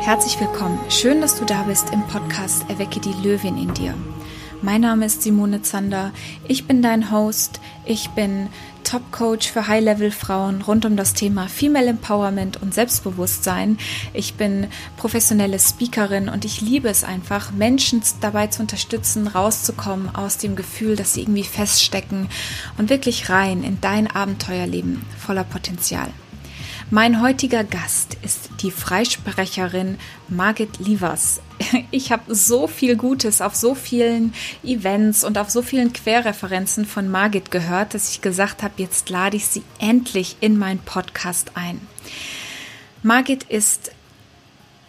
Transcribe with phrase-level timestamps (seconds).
[0.00, 0.78] Herzlich willkommen.
[0.88, 3.94] Schön, dass du da bist im Podcast Erwecke die Löwin in dir.
[4.62, 6.12] Mein Name ist Simone Zander.
[6.46, 7.60] Ich bin dein Host.
[7.84, 8.48] Ich bin
[8.84, 13.76] Top Coach für High-Level Frauen rund um das Thema Female Empowerment und Selbstbewusstsein.
[14.14, 20.38] Ich bin professionelle Speakerin und ich liebe es einfach, Menschen dabei zu unterstützen, rauszukommen aus
[20.38, 22.28] dem Gefühl, dass sie irgendwie feststecken
[22.78, 26.08] und wirklich rein in dein Abenteuerleben voller Potenzial.
[26.90, 31.40] Mein heutiger Gast ist die Freisprecherin Margit Lievers.
[31.90, 34.32] Ich habe so viel Gutes auf so vielen
[34.64, 39.36] Events und auf so vielen Querreferenzen von Margit gehört, dass ich gesagt habe, jetzt lade
[39.36, 41.80] ich sie endlich in meinen Podcast ein.
[43.02, 43.92] Margit ist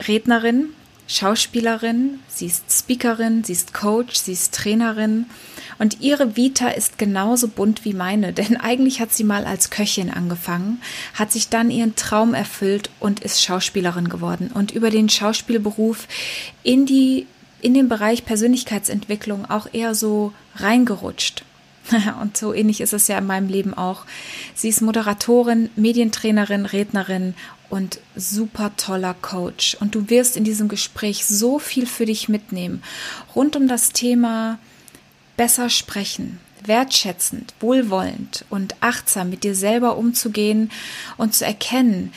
[0.07, 0.69] Rednerin,
[1.07, 5.25] Schauspielerin, sie ist Speakerin, sie ist Coach, sie ist Trainerin
[5.79, 10.11] und ihre Vita ist genauso bunt wie meine, denn eigentlich hat sie mal als Köchin
[10.11, 10.81] angefangen,
[11.15, 16.07] hat sich dann ihren Traum erfüllt und ist Schauspielerin geworden und über den Schauspielberuf
[16.61, 17.25] in die
[17.61, 21.43] in den Bereich Persönlichkeitsentwicklung auch eher so reingerutscht.
[22.21, 24.05] Und so ähnlich ist es ja in meinem Leben auch.
[24.55, 27.33] Sie ist Moderatorin, Medientrainerin, Rednerin
[27.69, 29.75] und super toller Coach.
[29.79, 32.83] Und du wirst in diesem Gespräch so viel für dich mitnehmen
[33.35, 34.59] rund um das Thema
[35.39, 40.69] besser sprechen, wertschätzend, wohlwollend und achtsam mit dir selber umzugehen
[41.15, 42.11] und zu erkennen,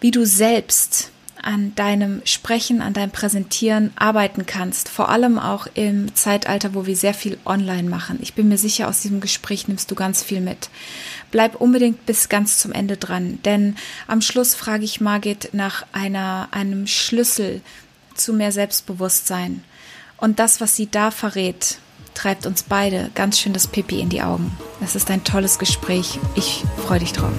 [0.00, 4.88] wie du selbst an deinem Sprechen, an deinem Präsentieren arbeiten kannst.
[4.88, 8.18] Vor allem auch im Zeitalter, wo wir sehr viel online machen.
[8.20, 10.70] Ich bin mir sicher, aus diesem Gespräch nimmst du ganz viel mit.
[11.30, 13.76] Bleib unbedingt bis ganz zum Ende dran, denn
[14.08, 17.62] am Schluss frage ich Margit nach einer, einem Schlüssel
[18.16, 19.62] zu mehr Selbstbewusstsein.
[20.16, 21.78] Und das, was sie da verrät,
[22.20, 24.54] treibt uns beide ganz schön das Pipi in die Augen.
[24.82, 26.18] Es ist ein tolles Gespräch.
[26.34, 27.32] Ich freue dich drauf.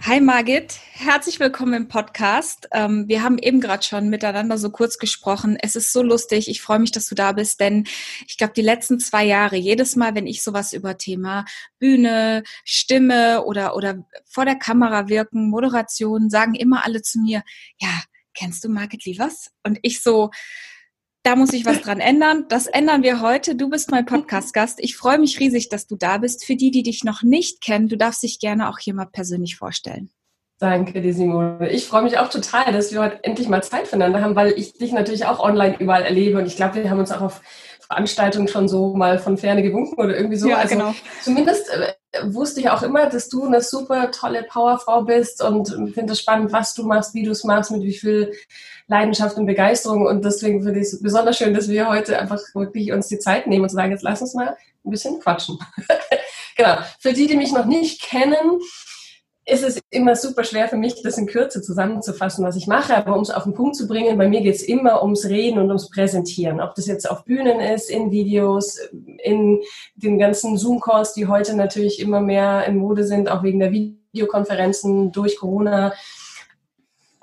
[0.00, 2.68] Hi Margit, herzlich willkommen im Podcast.
[2.72, 5.58] Ähm, wir haben eben gerade schon miteinander so kurz gesprochen.
[5.60, 6.48] Es ist so lustig.
[6.48, 7.84] Ich freue mich, dass du da bist, denn
[8.26, 11.44] ich glaube, die letzten zwei Jahre, jedes Mal, wenn ich sowas über Thema
[11.78, 17.42] Bühne, Stimme oder, oder vor der Kamera wirken, Moderation, sagen immer alle zu mir,
[17.78, 17.90] ja,
[18.32, 19.50] kennst du Margit Lievers?
[19.62, 20.30] Und ich so,
[21.22, 22.46] da muss ich was dran ändern.
[22.48, 23.54] Das ändern wir heute.
[23.54, 24.78] Du bist mein Podcast-Gast.
[24.80, 26.44] Ich freue mich riesig, dass du da bist.
[26.44, 29.56] Für die, die dich noch nicht kennen, du darfst dich gerne auch hier mal persönlich
[29.56, 30.10] vorstellen.
[30.58, 31.70] Danke dir, Simone.
[31.70, 34.74] Ich freue mich auch total, dass wir heute endlich mal Zeit füreinander haben, weil ich
[34.74, 37.40] dich natürlich auch online überall erlebe und ich glaube, wir haben uns auch auf
[37.80, 40.50] Veranstaltungen schon so mal von ferne gewunken oder irgendwie so.
[40.50, 40.94] Ja, also genau.
[41.22, 41.92] Zumindest äh,
[42.24, 46.52] wusste ich auch immer, dass du eine super tolle Powerfrau bist und finde es spannend,
[46.52, 48.32] was du machst, wie du es machst, mit wie viel
[48.88, 50.06] Leidenschaft und Begeisterung.
[50.06, 53.46] Und deswegen finde ich es besonders schön, dass wir heute einfach wirklich uns die Zeit
[53.46, 55.58] nehmen und sagen, jetzt lass uns mal ein bisschen quatschen.
[56.56, 56.78] genau.
[56.98, 58.60] Für die, die mich noch nicht kennen,
[59.50, 62.96] ist es immer super schwer für mich, das in Kürze zusammenzufassen, was ich mache.
[62.96, 65.58] Aber um es auf den Punkt zu bringen, bei mir geht es immer ums Reden
[65.58, 66.60] und ums Präsentieren.
[66.60, 68.78] Ob das jetzt auf Bühnen ist, in Videos,
[69.22, 69.60] in
[69.96, 75.12] den ganzen Zoom-Calls, die heute natürlich immer mehr in Mode sind, auch wegen der Videokonferenzen
[75.12, 75.92] durch Corona.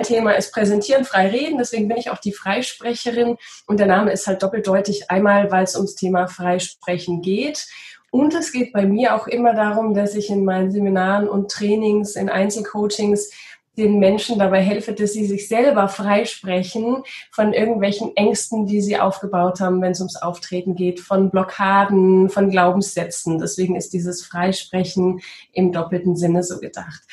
[0.03, 1.57] Thema ist Präsentieren, frei reden.
[1.57, 3.37] Deswegen bin ich auch die Freisprecherin.
[3.65, 5.09] Und der Name ist halt doppeldeutig.
[5.09, 7.65] Einmal, weil es ums Thema Freisprechen geht.
[8.11, 12.15] Und es geht bei mir auch immer darum, dass ich in meinen Seminaren und Trainings,
[12.15, 13.31] in Einzelcoachings
[13.77, 19.59] den Menschen dabei helfe, dass sie sich selber freisprechen von irgendwelchen Ängsten, die sie aufgebaut
[19.59, 23.37] haben, wenn es ums Auftreten geht, von Blockaden, von Glaubenssätzen.
[23.37, 25.21] Deswegen ist dieses Freisprechen
[25.53, 27.03] im doppelten Sinne so gedacht.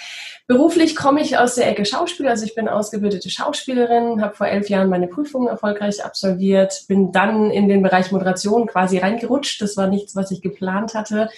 [0.47, 4.69] Beruflich komme ich aus der Ecke Schauspiel, also ich bin ausgebildete Schauspielerin, habe vor elf
[4.69, 9.63] Jahren meine Prüfungen erfolgreich absolviert, bin dann in den Bereich Moderation quasi reingerutscht.
[9.63, 11.31] Das war nichts, was ich geplant hatte.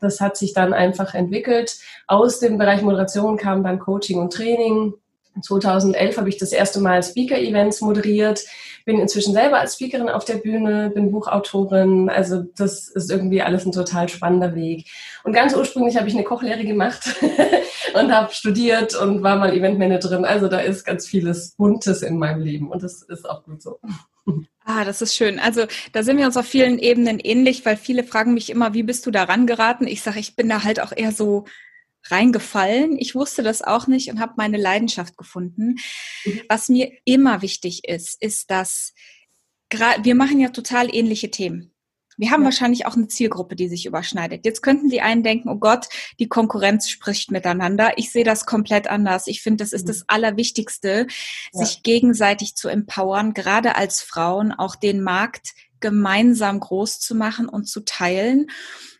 [0.00, 1.76] Das hat sich dann einfach entwickelt.
[2.06, 4.94] Aus dem Bereich Moderation kam dann Coaching und Training.
[5.42, 8.44] 2011 habe ich das erste Mal Speaker-Events moderiert,
[8.84, 12.08] bin inzwischen selber als Speakerin auf der Bühne, bin Buchautorin.
[12.08, 14.86] Also das ist irgendwie alles ein total spannender Weg.
[15.24, 17.14] Und ganz ursprünglich habe ich eine Kochlehre gemacht
[17.94, 20.24] und habe studiert und war mal Eventmanagerin.
[20.24, 23.78] Also da ist ganz vieles Buntes in meinem Leben und das ist auch gut so.
[24.70, 25.38] Ah, das ist schön.
[25.38, 28.82] Also da sind wir uns auf vielen Ebenen ähnlich, weil viele fragen mich immer, wie
[28.82, 29.86] bist du da rangeraten?
[29.86, 31.46] Ich sage, ich bin da halt auch eher so
[32.10, 32.98] reingefallen.
[32.98, 35.76] Ich wusste das auch nicht und habe meine Leidenschaft gefunden.
[36.26, 36.42] Mhm.
[36.50, 38.92] Was mir immer wichtig ist, ist, dass
[39.72, 41.72] wir machen ja total ähnliche Themen.
[42.18, 42.46] Wir haben ja.
[42.46, 44.44] wahrscheinlich auch eine Zielgruppe, die sich überschneidet.
[44.44, 45.88] Jetzt könnten die einen denken, oh Gott,
[46.18, 47.92] die Konkurrenz spricht miteinander.
[47.96, 49.28] Ich sehe das komplett anders.
[49.28, 49.88] Ich finde, das ist mhm.
[49.88, 51.06] das Allerwichtigste,
[51.52, 51.64] ja.
[51.64, 57.68] sich gegenseitig zu empowern, gerade als Frauen auch den Markt gemeinsam groß zu machen und
[57.68, 58.48] zu teilen.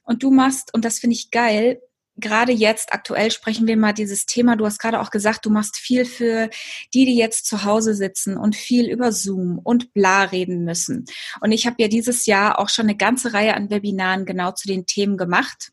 [0.05, 1.83] Und du machst, und das finde ich geil,
[2.19, 4.57] gerade jetzt aktuell sprechen wir mal dieses Thema.
[4.57, 6.51] Du hast gerade auch gesagt, du machst viel für
[6.93, 11.07] die, die jetzt zu Hause sitzen und viel über Zoom und bla reden müssen.
[11.41, 14.67] Und ich habe ja dieses Jahr auch schon eine ganze Reihe an Webinaren genau zu
[14.69, 15.71] den Themen gemacht.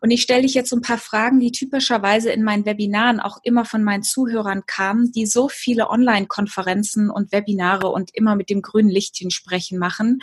[0.00, 3.38] Und ich stelle dich jetzt so ein paar Fragen, die typischerweise in meinen Webinaren auch
[3.42, 8.60] immer von meinen Zuhörern kamen, die so viele Online-Konferenzen und Webinare und immer mit dem
[8.60, 10.20] grünen Lichtchen sprechen machen.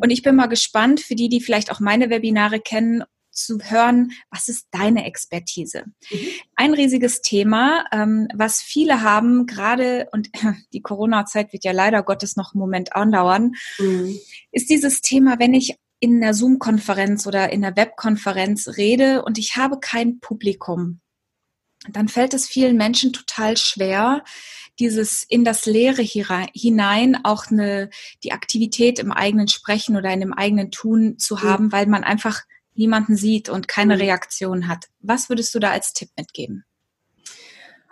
[0.00, 4.12] Und ich bin mal gespannt für die, die vielleicht auch meine Webinare kennen zu hören,
[4.30, 5.84] was ist deine Expertise?
[6.10, 6.18] Mhm.
[6.54, 10.30] Ein riesiges Thema, ähm, was viele haben, gerade, und
[10.72, 14.16] die Corona-Zeit wird ja leider Gottes noch einen Moment andauern, mhm.
[14.52, 19.56] ist dieses Thema, wenn ich in einer Zoom-Konferenz oder in einer Webkonferenz rede und ich
[19.56, 21.00] habe kein Publikum,
[21.90, 24.24] dann fällt es vielen Menschen total schwer,
[24.78, 27.90] dieses in das Leere hinein auch eine,
[28.24, 31.42] die Aktivität im eigenen Sprechen oder in dem eigenen Tun zu mhm.
[31.42, 32.42] haben, weil man einfach
[32.74, 34.00] niemanden sieht und keine mhm.
[34.00, 34.86] Reaktion hat.
[35.00, 36.64] Was würdest du da als Tipp mitgeben?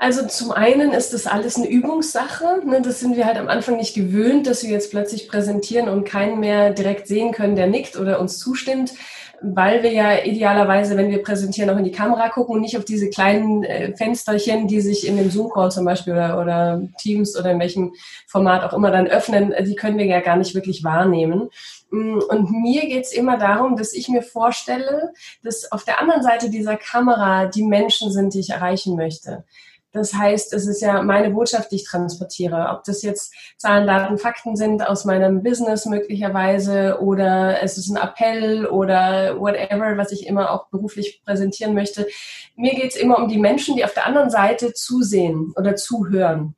[0.03, 2.63] Also zum einen ist das alles eine Übungssache.
[2.65, 2.81] Ne?
[2.81, 6.41] Das sind wir halt am Anfang nicht gewöhnt, dass wir jetzt plötzlich präsentieren und keinen
[6.41, 8.95] mehr direkt sehen können, der nickt oder uns zustimmt,
[9.43, 12.85] weil wir ja idealerweise, wenn wir präsentieren, auch in die Kamera gucken und nicht auf
[12.85, 17.53] diese kleinen äh, Fensterchen, die sich in dem Zoom-Call zum Beispiel oder, oder Teams oder
[17.53, 17.95] in welchem
[18.27, 21.49] Format auch immer dann öffnen, die können wir ja gar nicht wirklich wahrnehmen.
[21.91, 25.13] Mm, und mir geht's immer darum, dass ich mir vorstelle,
[25.43, 29.45] dass auf der anderen Seite dieser Kamera die Menschen sind, die ich erreichen möchte.
[29.93, 32.69] Das heißt, es ist ja meine Botschaft, die ich transportiere.
[32.71, 37.97] Ob das jetzt Zahlen, Daten, Fakten sind aus meinem Business möglicherweise oder es ist ein
[37.97, 42.07] Appell oder whatever, was ich immer auch beruflich präsentieren möchte.
[42.55, 46.55] Mir geht's immer um die Menschen, die auf der anderen Seite zusehen oder zuhören.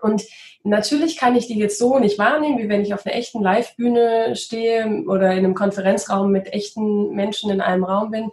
[0.00, 0.24] Und
[0.66, 4.34] Natürlich kann ich die jetzt so nicht wahrnehmen, wie wenn ich auf einer echten Live-Bühne
[4.34, 8.30] stehe oder in einem Konferenzraum mit echten Menschen in einem Raum bin.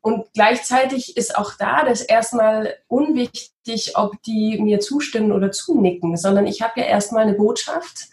[0.00, 6.46] Und gleichzeitig ist auch da das erstmal unwichtig, ob die mir zustimmen oder zunicken, sondern
[6.46, 8.08] ich habe ja erstmal eine Botschaft,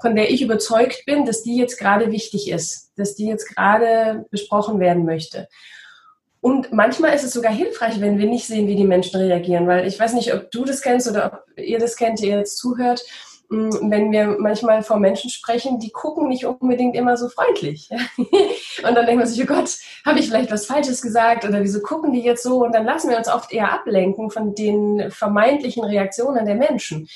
[0.00, 4.26] von der ich überzeugt bin, dass die jetzt gerade wichtig ist, dass die jetzt gerade
[4.30, 5.48] besprochen werden möchte.
[6.40, 9.86] Und manchmal ist es sogar hilfreich, wenn wir nicht sehen, wie die Menschen reagieren, weil
[9.86, 13.02] ich weiß nicht, ob du das kennst oder ob ihr das kennt, ihr jetzt zuhört.
[13.48, 17.88] Mm, wenn wir manchmal vor Menschen sprechen, die gucken nicht unbedingt immer so freundlich.
[18.18, 21.80] Und dann denkt man sich, oh Gott, habe ich vielleicht was Falsches gesagt oder wieso
[21.80, 22.64] gucken die jetzt so?
[22.64, 27.08] Und dann lassen wir uns oft eher ablenken von den vermeintlichen Reaktionen der Menschen.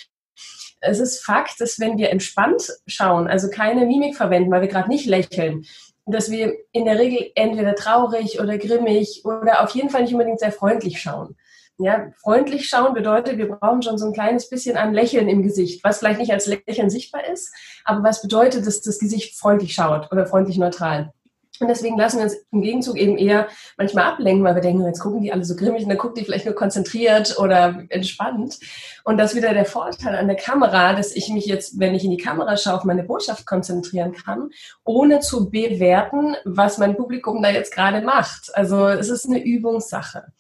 [0.81, 4.89] Es ist Fakt, dass wenn wir entspannt schauen, also keine Mimik verwenden, weil wir gerade
[4.89, 5.67] nicht lächeln,
[6.07, 10.41] dass wir in der Regel entweder traurig oder grimmig oder auf jeden Fall nicht unbedingt
[10.41, 11.37] sehr freundlich schauen.
[11.83, 15.83] Ja, freundlich schauen bedeutet, wir brauchen schon so ein kleines bisschen an Lächeln im Gesicht,
[15.83, 17.55] was vielleicht nicht als Lächeln sichtbar ist,
[17.85, 21.13] aber was bedeutet, dass das Gesicht freundlich schaut oder freundlich neutral.
[21.61, 23.47] Und deswegen lassen wir uns im Gegenzug eben eher
[23.77, 26.25] manchmal ablenken, weil wir denken, jetzt gucken die alle so grimmig und dann gucken die
[26.25, 28.59] vielleicht nur konzentriert oder entspannt.
[29.05, 32.05] Und das ist wieder der Vorteil an der Kamera, dass ich mich jetzt, wenn ich
[32.05, 34.51] in die Kamera schaue, auf meine Botschaft konzentrieren kann,
[34.85, 38.51] ohne zu bewerten, was mein Publikum da jetzt gerade macht.
[38.55, 40.33] Also es ist eine Übungssache.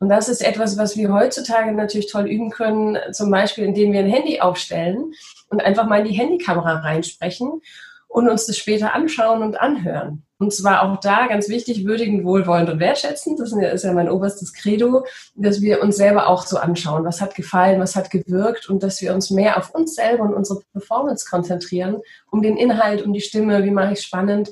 [0.00, 4.00] Und das ist etwas, was wir heutzutage natürlich toll üben können, zum Beispiel indem wir
[4.00, 5.12] ein Handy aufstellen
[5.48, 7.60] und einfach mal in die Handykamera reinsprechen
[8.08, 10.22] und uns das später anschauen und anhören.
[10.38, 13.40] Und zwar auch da ganz wichtig, würdigen, wohlwollend und wertschätzend.
[13.40, 15.04] Das ist ja mein oberstes Credo,
[15.34, 19.00] dass wir uns selber auch so anschauen, was hat gefallen, was hat gewirkt und dass
[19.00, 23.20] wir uns mehr auf uns selber und unsere Performance konzentrieren, um den Inhalt, um die
[23.20, 24.50] Stimme, wie mache ich spannend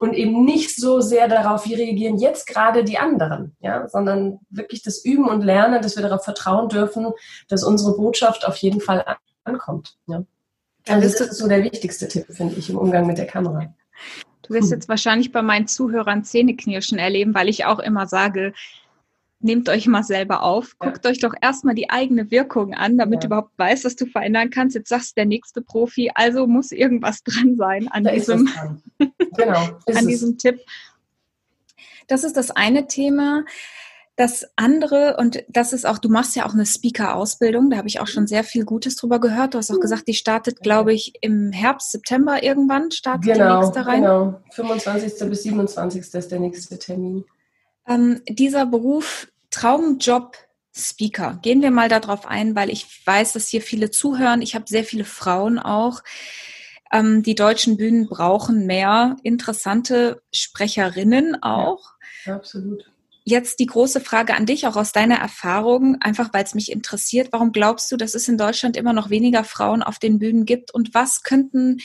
[0.00, 4.82] und eben nicht so sehr darauf, wie reagieren jetzt gerade die anderen, ja, sondern wirklich
[4.82, 7.08] das Üben und Lernen, dass wir darauf vertrauen dürfen,
[7.48, 9.04] dass unsere Botschaft auf jeden Fall
[9.44, 9.98] ankommt.
[10.06, 10.24] Ja.
[10.88, 13.74] Also das ist so der wichtigste Tipp, finde ich, im Umgang mit der Kamera.
[14.42, 18.54] Du wirst jetzt wahrscheinlich bei meinen Zuhörern Zähneknirschen erleben, weil ich auch immer sage,
[19.40, 21.10] nehmt euch mal selber auf, guckt ja.
[21.10, 23.20] euch doch erstmal die eigene Wirkung an, damit ja.
[23.20, 24.76] du überhaupt weißt, was du verändern kannst.
[24.76, 28.48] Jetzt sagst du der nächste Profi, also muss irgendwas dran sein an da diesem,
[29.36, 30.60] genau, an diesem Tipp.
[32.06, 33.44] Das ist das eine Thema.
[34.16, 38.00] Das andere, und das ist auch, du machst ja auch eine Speaker-Ausbildung, da habe ich
[38.00, 39.54] auch schon sehr viel Gutes drüber gehört.
[39.54, 39.80] Du hast auch mhm.
[39.80, 44.02] gesagt, die startet, glaube ich, im Herbst, September irgendwann, startet genau, die nächste rein.
[44.02, 45.30] Genau, 25.
[45.30, 46.12] bis 27.
[46.12, 47.24] ist der nächste Termin.
[47.90, 50.36] Ähm, dieser Beruf, Traumjob,
[50.72, 51.40] Speaker.
[51.42, 54.42] Gehen wir mal darauf ein, weil ich weiß, dass hier viele zuhören.
[54.42, 56.02] Ich habe sehr viele Frauen auch.
[56.92, 61.92] Ähm, die deutschen Bühnen brauchen mehr interessante Sprecherinnen auch.
[62.24, 62.84] Ja, absolut.
[63.24, 67.28] Jetzt die große Frage an dich, auch aus deiner Erfahrung, einfach weil es mich interessiert.
[67.32, 70.72] Warum glaubst du, dass es in Deutschland immer noch weniger Frauen auf den Bühnen gibt?
[70.72, 71.78] Und was könnten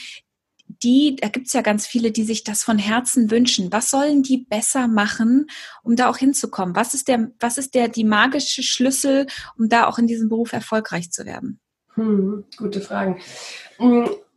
[0.68, 3.72] die, da gibt's ja ganz viele, die sich das von Herzen wünschen.
[3.72, 5.46] Was sollen die besser machen,
[5.82, 6.76] um da auch hinzukommen?
[6.76, 9.26] Was ist der, was ist der, die magische Schlüssel,
[9.58, 11.60] um da auch in diesem Beruf erfolgreich zu werden?
[11.94, 13.20] Hm, gute Fragen.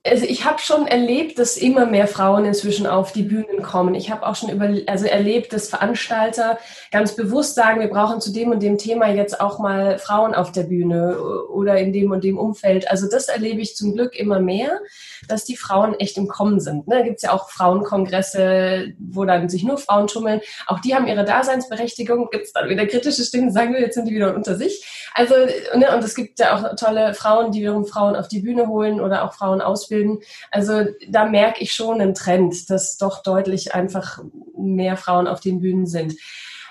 [0.06, 3.96] Also ich habe schon erlebt, dass immer mehr Frauen inzwischen auf die Bühnen kommen.
[3.96, 6.58] Ich habe auch schon über, also erlebt, dass Veranstalter
[6.90, 10.54] ganz bewusst sagen, wir brauchen zu dem und dem Thema jetzt auch mal Frauen auf
[10.54, 12.90] der Bühne oder in dem und dem Umfeld.
[12.90, 14.80] Also das erlebe ich zum Glück immer mehr,
[15.28, 16.88] dass die Frauen echt im Kommen sind.
[16.88, 17.00] Ne?
[17.00, 20.40] Da gibt es ja auch Frauenkongresse, wo dann sich nur Frauen tummeln.
[20.68, 22.30] Auch die haben ihre Daseinsberechtigung.
[22.32, 25.10] Gibt es dann wieder kritische Stimmen, sagen wir, jetzt sind die wieder unter sich.
[25.14, 25.36] Also,
[25.76, 25.94] ne?
[25.94, 29.26] und es gibt ja auch tolle Frauen, die wiederum Frauen auf die Bühne holen oder
[29.26, 30.20] auch Frauen ausbilden ausbilden.
[30.52, 34.20] Also da merke ich schon einen Trend, dass doch deutlich einfach
[34.58, 36.16] mehr Frauen auf den Bühnen sind.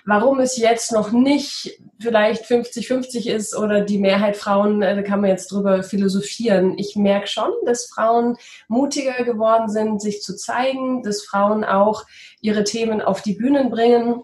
[0.07, 5.21] Warum es jetzt noch nicht vielleicht 50-50 ist oder die Mehrheit Frauen, äh, da kann
[5.21, 6.79] man jetzt drüber philosophieren.
[6.79, 12.07] Ich merke schon, dass Frauen mutiger geworden sind, sich zu zeigen, dass Frauen auch
[12.41, 14.23] ihre Themen auf die Bühnen bringen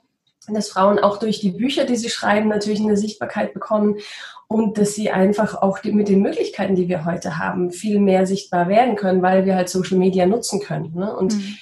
[0.52, 3.96] dass Frauen auch durch die Bücher, die sie schreiben, natürlich eine Sichtbarkeit bekommen
[4.48, 8.26] und dass sie einfach auch die, mit den Möglichkeiten, die wir heute haben, viel mehr
[8.26, 10.92] sichtbar werden können, weil wir halt Social Media nutzen können.
[10.94, 11.16] Ne?
[11.16, 11.56] Und mhm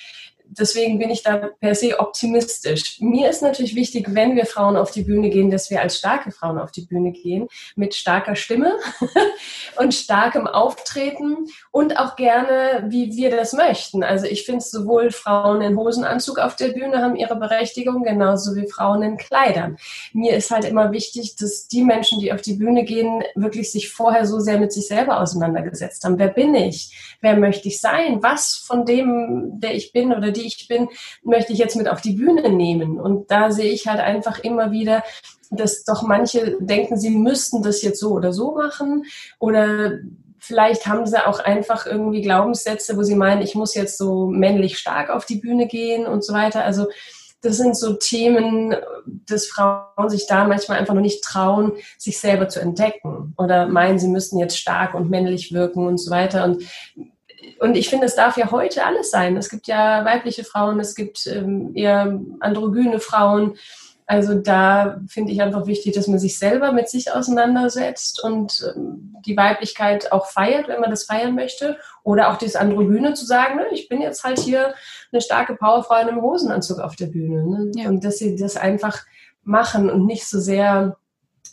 [0.59, 3.00] deswegen bin ich da per se optimistisch.
[3.00, 6.30] Mir ist natürlich wichtig, wenn wir Frauen auf die Bühne gehen, dass wir als starke
[6.30, 8.75] Frauen auf die Bühne gehen, mit starker Stimme
[9.78, 14.02] und starkem Auftreten und auch gerne, wie wir das möchten.
[14.02, 18.68] Also ich finde sowohl Frauen in Hosenanzug auf der Bühne haben ihre Berechtigung, genauso wie
[18.68, 19.76] Frauen in Kleidern.
[20.12, 23.90] Mir ist halt immer wichtig, dass die Menschen, die auf die Bühne gehen, wirklich sich
[23.90, 26.18] vorher so sehr mit sich selber auseinandergesetzt haben.
[26.18, 27.16] Wer bin ich?
[27.21, 28.23] Wer möchte ich sein?
[28.23, 30.88] Was von dem, der ich bin oder die die ich bin,
[31.22, 33.00] möchte ich jetzt mit auf die Bühne nehmen.
[33.00, 35.02] Und da sehe ich halt einfach immer wieder,
[35.50, 39.04] dass doch manche denken, sie müssten das jetzt so oder so machen
[39.38, 39.99] oder
[40.38, 44.78] vielleicht haben sie auch einfach irgendwie Glaubenssätze, wo sie meinen, ich muss jetzt so männlich
[44.78, 46.64] stark auf die Bühne gehen und so weiter.
[46.64, 46.87] Also
[47.42, 48.75] das sind so Themen,
[49.06, 53.99] dass Frauen sich da manchmal einfach noch nicht trauen, sich selber zu entdecken oder meinen,
[53.99, 56.44] sie müssten jetzt stark und männlich wirken und so weiter.
[56.44, 56.64] Und
[57.58, 59.37] und ich finde, es darf ja heute alles sein.
[59.37, 63.56] Es gibt ja weibliche Frauen, es gibt ähm, eher androgyne Frauen.
[64.06, 69.16] Also da finde ich einfach wichtig, dass man sich selber mit sich auseinandersetzt und ähm,
[69.25, 71.78] die Weiblichkeit auch feiert, wenn man das feiern möchte.
[72.02, 74.75] Oder auch das Androgyne zu sagen, ne, ich bin jetzt halt hier
[75.12, 77.46] eine starke Powerfrau in einem Hosenanzug auf der Bühne.
[77.46, 77.70] Ne?
[77.76, 77.88] Ja.
[77.88, 79.04] Und dass sie das einfach
[79.44, 80.96] machen und nicht so sehr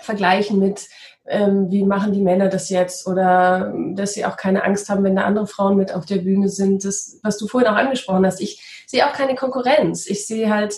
[0.01, 0.88] vergleichen mit,
[1.29, 5.15] ähm, wie machen die Männer das jetzt oder dass sie auch keine Angst haben, wenn
[5.15, 6.83] da andere Frauen mit auf der Bühne sind.
[6.83, 10.07] Das, was du vorhin auch angesprochen hast, ich sehe auch keine Konkurrenz.
[10.07, 10.75] Ich sehe halt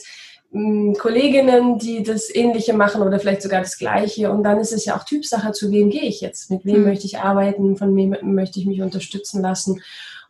[0.51, 4.29] mh, hm, Kolleginnen, die das Ähnliche machen oder vielleicht sogar das Gleiche.
[4.29, 6.88] Und dann ist es ja auch Typsache, zu wem gehe ich jetzt, mit wem mhm.
[6.88, 9.81] möchte ich arbeiten, von wem möchte ich mich unterstützen lassen.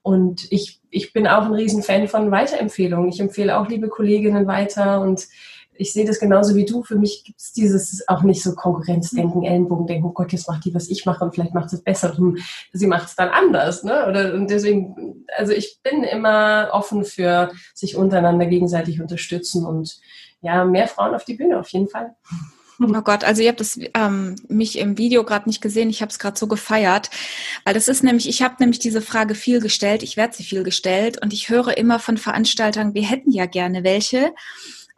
[0.03, 3.09] Und ich, ich bin auch ein Riesenfan von Weiterempfehlungen.
[3.09, 5.27] Ich empfehle auch liebe Kolleginnen weiter und
[5.73, 6.83] ich sehe das genauso wie du.
[6.83, 10.73] Für mich gibt es dieses auch nicht so Konkurrenzdenken, Ellenbogendenken, oh Gott, jetzt macht die,
[10.73, 12.17] was ich mache und vielleicht macht sie es besser.
[12.17, 12.37] Hm,
[12.73, 13.83] sie macht es dann anders.
[13.83, 14.07] Ne?
[14.07, 19.99] Oder, und deswegen, also ich bin immer offen für sich untereinander gegenseitig unterstützen und
[20.41, 22.15] ja, mehr Frauen auf die Bühne auf jeden Fall.
[22.83, 25.89] Oh Gott, also ihr habt das ähm, mich im Video gerade nicht gesehen.
[25.91, 27.11] Ich habe es gerade so gefeiert,
[27.63, 30.01] weil das ist nämlich, ich habe nämlich diese Frage viel gestellt.
[30.01, 33.83] Ich werde sie viel gestellt und ich höre immer von Veranstaltern, wir hätten ja gerne
[33.83, 34.33] welche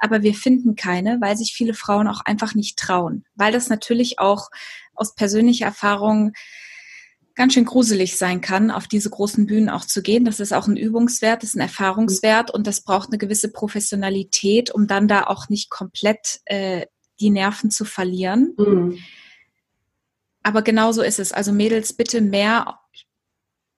[0.03, 4.19] aber wir finden keine, weil sich viele Frauen auch einfach nicht trauen, weil das natürlich
[4.19, 4.49] auch
[4.93, 6.33] aus persönlicher Erfahrung
[7.35, 10.25] ganz schön gruselig sein kann, auf diese großen Bühnen auch zu gehen.
[10.25, 14.71] Das ist auch ein Übungswert, das ist ein Erfahrungswert und das braucht eine gewisse Professionalität,
[14.71, 16.85] um dann da auch nicht komplett äh,
[17.21, 18.53] die Nerven zu verlieren.
[18.57, 18.97] Mhm.
[20.43, 21.31] Aber genau so ist es.
[21.31, 22.77] Also Mädels, bitte mehr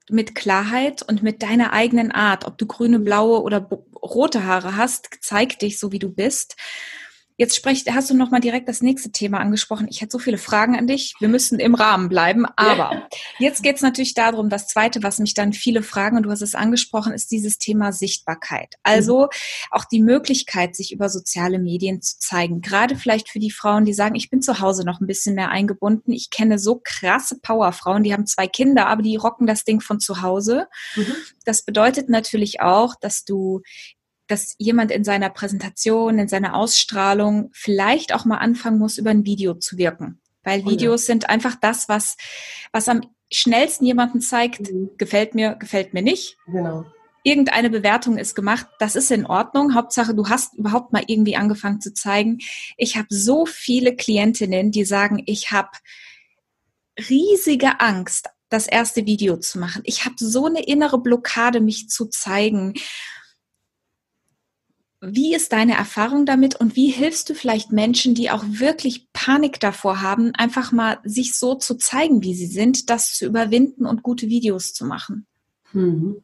[0.09, 3.69] mit Klarheit und mit deiner eigenen Art, ob du grüne, blaue oder
[4.01, 6.55] rote Haare hast, zeig dich so, wie du bist.
[7.37, 9.87] Jetzt sprecht, hast du noch mal direkt das nächste Thema angesprochen.
[9.89, 11.13] Ich hätte so viele Fragen an dich.
[11.19, 12.45] Wir müssen im Rahmen bleiben.
[12.55, 13.07] Aber
[13.39, 16.41] jetzt geht es natürlich darum, das Zweite, was mich dann viele fragen, und du hast
[16.41, 18.75] es angesprochen, ist dieses Thema Sichtbarkeit.
[18.83, 19.27] Also mhm.
[19.71, 22.61] auch die Möglichkeit, sich über soziale Medien zu zeigen.
[22.61, 25.49] Gerade vielleicht für die Frauen, die sagen, ich bin zu Hause noch ein bisschen mehr
[25.49, 26.13] eingebunden.
[26.13, 29.99] Ich kenne so krasse Powerfrauen, die haben zwei Kinder, aber die rocken das Ding von
[29.99, 30.67] zu Hause.
[30.95, 31.15] Mhm.
[31.43, 33.61] Das bedeutet natürlich auch, dass du
[34.27, 39.25] dass jemand in seiner Präsentation, in seiner Ausstrahlung vielleicht auch mal anfangen muss, über ein
[39.25, 40.21] Video zu wirken.
[40.43, 41.13] Weil oh Videos ja.
[41.13, 42.17] sind einfach das, was,
[42.71, 43.01] was am
[43.31, 44.91] schnellsten jemanden zeigt, mhm.
[44.97, 46.37] gefällt mir, gefällt mir nicht.
[46.47, 46.85] Genau.
[47.23, 49.73] Irgendeine Bewertung ist gemacht, das ist in Ordnung.
[49.73, 52.37] Hauptsache, du hast überhaupt mal irgendwie angefangen zu zeigen.
[52.77, 55.71] Ich habe so viele Klientinnen, die sagen, ich habe
[57.09, 59.81] riesige Angst, das erste Video zu machen.
[59.85, 62.75] Ich habe so eine innere Blockade, mich zu zeigen.
[65.07, 69.59] Wie ist deine Erfahrung damit und wie hilfst du vielleicht Menschen, die auch wirklich Panik
[69.59, 74.03] davor haben, einfach mal sich so zu zeigen, wie sie sind, das zu überwinden und
[74.03, 75.27] gute Videos zu machen?
[75.73, 76.23] Mhm.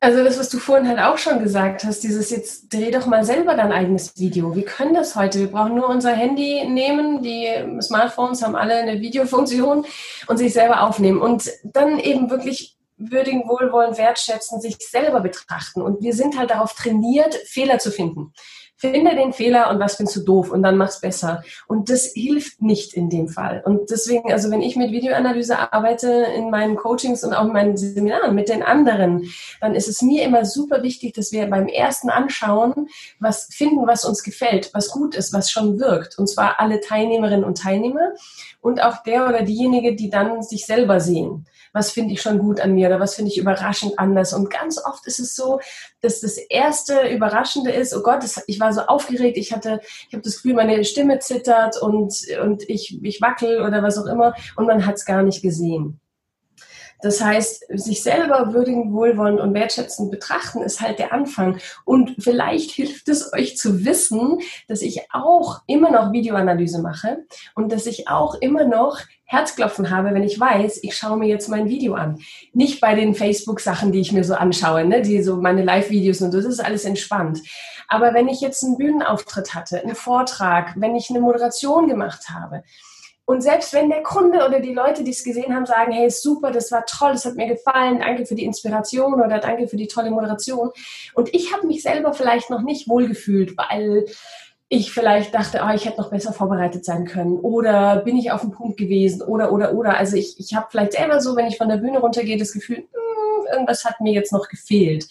[0.00, 3.24] Also das, was du vorhin halt auch schon gesagt hast, dieses jetzt dreh doch mal
[3.24, 4.56] selber dein eigenes Video.
[4.56, 5.38] Wir können das heute.
[5.38, 7.22] Wir brauchen nur unser Handy nehmen.
[7.22, 7.46] Die
[7.80, 9.86] Smartphones haben alle eine Videofunktion
[10.26, 12.76] und sich selber aufnehmen und dann eben wirklich
[13.10, 15.82] würdigen, wohlwollend, wertschätzen, sich selber betrachten.
[15.82, 18.32] Und wir sind halt darauf trainiert, Fehler zu finden.
[18.82, 21.44] Finde den Fehler und was findest du doof und dann mach's besser.
[21.68, 23.62] Und das hilft nicht in dem Fall.
[23.64, 27.76] Und deswegen, also wenn ich mit Videoanalyse arbeite in meinen Coachings und auch in meinen
[27.76, 29.30] Seminaren mit den anderen,
[29.60, 32.88] dann ist es mir immer super wichtig, dass wir beim ersten Anschauen
[33.20, 36.18] was finden, was uns gefällt, was gut ist, was schon wirkt.
[36.18, 38.14] Und zwar alle Teilnehmerinnen und Teilnehmer
[38.60, 42.60] und auch der oder diejenige, die dann sich selber sehen was finde ich schon gut
[42.60, 44.32] an mir oder was finde ich überraschend anders.
[44.32, 45.60] Und ganz oft ist es so,
[46.00, 50.14] dass das erste Überraschende ist, oh Gott, das, ich war so aufgeregt, ich hatte, ich
[50.14, 54.34] habe das Gefühl, meine Stimme zittert und, und ich, ich wackel oder was auch immer
[54.56, 56.01] und man hat es gar nicht gesehen.
[57.02, 61.58] Das heißt, sich selber würdigen, wohlwollend und wertschätzend betrachten ist halt der Anfang.
[61.84, 67.72] Und vielleicht hilft es euch zu wissen, dass ich auch immer noch Videoanalyse mache und
[67.72, 71.68] dass ich auch immer noch Herzklopfen habe, wenn ich weiß, ich schaue mir jetzt mein
[71.68, 72.20] Video an.
[72.52, 75.00] Nicht bei den Facebook-Sachen, die ich mir so anschaue, ne?
[75.00, 77.40] die so meine Live-Videos und so, das ist alles entspannt.
[77.88, 82.62] Aber wenn ich jetzt einen Bühnenauftritt hatte, einen Vortrag, wenn ich eine Moderation gemacht habe,
[83.24, 86.50] und selbst wenn der Kunde oder die Leute, die es gesehen haben, sagen, hey, super,
[86.50, 89.86] das war toll, das hat mir gefallen, danke für die Inspiration oder danke für die
[89.86, 90.70] tolle Moderation.
[91.14, 94.06] Und ich habe mich selber vielleicht noch nicht wohlgefühlt, weil
[94.68, 98.40] ich vielleicht dachte, oh, ich hätte noch besser vorbereitet sein können oder bin ich auf
[98.40, 99.98] dem Punkt gewesen oder, oder, oder.
[99.98, 102.78] Also ich, ich habe vielleicht selber so, wenn ich von der Bühne runtergehe, das Gefühl,
[102.78, 105.06] hm, irgendwas hat mir jetzt noch gefehlt.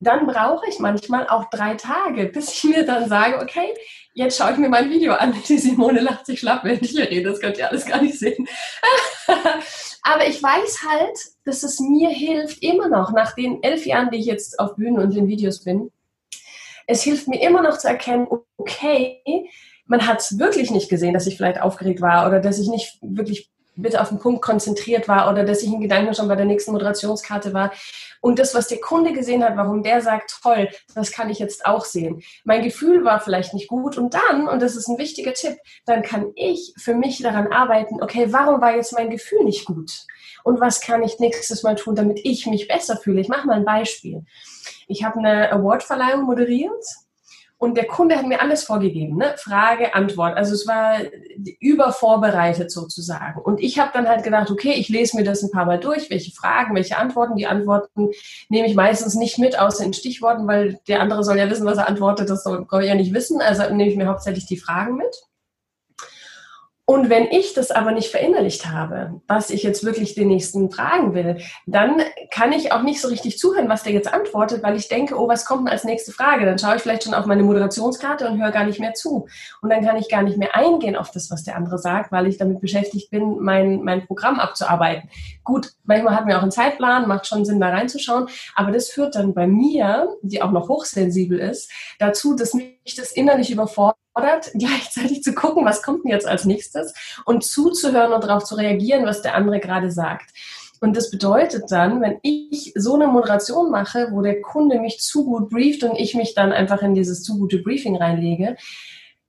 [0.00, 3.74] Dann brauche ich manchmal auch drei Tage, bis ich mir dann sage, okay,
[4.20, 5.34] jetzt schaue ich mir mein Video an.
[5.48, 7.30] Die Simone lacht sich schlapp, wenn ich hier rede.
[7.30, 8.46] Das könnt ihr alles gar nicht sehen.
[10.02, 14.18] Aber ich weiß halt, dass es mir hilft, immer noch, nach den elf Jahren, die
[14.18, 15.90] ich jetzt auf Bühnen und in Videos bin,
[16.86, 19.22] es hilft mir immer noch zu erkennen, okay,
[19.86, 22.98] man hat es wirklich nicht gesehen, dass ich vielleicht aufgeregt war oder dass ich nicht
[23.02, 26.44] wirklich bitte auf den Punkt konzentriert war oder dass ich in Gedanken schon bei der
[26.44, 27.72] nächsten Moderationskarte war.
[28.20, 31.64] Und das, was der Kunde gesehen hat, warum der sagt, toll, das kann ich jetzt
[31.64, 32.22] auch sehen.
[32.44, 35.56] Mein Gefühl war vielleicht nicht gut und dann, und das ist ein wichtiger Tipp,
[35.86, 39.90] dann kann ich für mich daran arbeiten, okay, warum war jetzt mein Gefühl nicht gut?
[40.44, 43.20] Und was kann ich nächstes Mal tun, damit ich mich besser fühle?
[43.20, 44.24] Ich mache mal ein Beispiel.
[44.88, 46.84] Ich habe eine Awardverleihung moderiert
[47.60, 49.34] und der Kunde hat mir alles vorgegeben, ne?
[49.36, 50.34] Frage, Antwort.
[50.34, 50.96] Also es war
[51.60, 53.38] übervorbereitet sozusagen.
[53.38, 56.08] Und ich habe dann halt gedacht, okay, ich lese mir das ein paar Mal durch,
[56.08, 57.36] welche Fragen, welche Antworten.
[57.36, 58.12] Die Antworten
[58.48, 61.76] nehme ich meistens nicht mit, außer in Stichworten, weil der andere soll ja wissen, was
[61.76, 62.30] er antwortet.
[62.30, 63.42] Das soll, ich ja nicht wissen.
[63.42, 65.14] Also nehme ich mir hauptsächlich die Fragen mit.
[66.90, 71.14] Und wenn ich das aber nicht verinnerlicht habe, was ich jetzt wirklich den nächsten fragen
[71.14, 74.88] will, dann kann ich auch nicht so richtig zuhören, was der jetzt antwortet, weil ich
[74.88, 76.44] denke, oh, was kommt denn als nächste Frage?
[76.44, 79.28] Dann schaue ich vielleicht schon auf meine Moderationskarte und höre gar nicht mehr zu.
[79.62, 82.26] Und dann kann ich gar nicht mehr eingehen auf das, was der andere sagt, weil
[82.26, 85.08] ich damit beschäftigt bin, mein, mein Programm abzuarbeiten.
[85.44, 88.26] Gut, manchmal hat man auch einen Zeitplan, macht schon Sinn, da reinzuschauen,
[88.56, 93.12] aber das führt dann bei mir, die auch noch hochsensibel ist, dazu, dass mich das
[93.12, 94.00] innerlich überfordert
[94.54, 96.94] gleichzeitig zu gucken, was kommt denn jetzt als nächstes
[97.24, 100.30] und zuzuhören und darauf zu reagieren, was der andere gerade sagt.
[100.80, 105.26] Und das bedeutet dann, wenn ich so eine Moderation mache, wo der Kunde mich zu
[105.26, 108.56] gut brieft und ich mich dann einfach in dieses zu gute Briefing reinlege,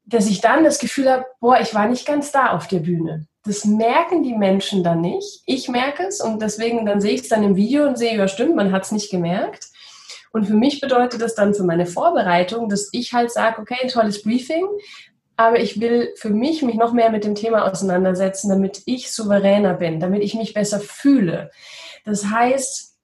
[0.05, 3.27] dass ich dann das Gefühl habe, boah, ich war nicht ganz da auf der Bühne.
[3.43, 5.41] Das merken die Menschen dann nicht.
[5.45, 8.27] Ich merke es und deswegen dann sehe ich es dann im Video und sehe, ja
[8.27, 9.70] stimmt, man hat es nicht gemerkt.
[10.31, 14.23] Und für mich bedeutet das dann für meine Vorbereitung, dass ich halt sage, okay, tolles
[14.23, 14.65] Briefing,
[15.37, 19.73] aber ich will für mich mich noch mehr mit dem Thema auseinandersetzen, damit ich souveräner
[19.73, 21.49] bin, damit ich mich besser fühle.
[22.05, 22.95] Das heißt,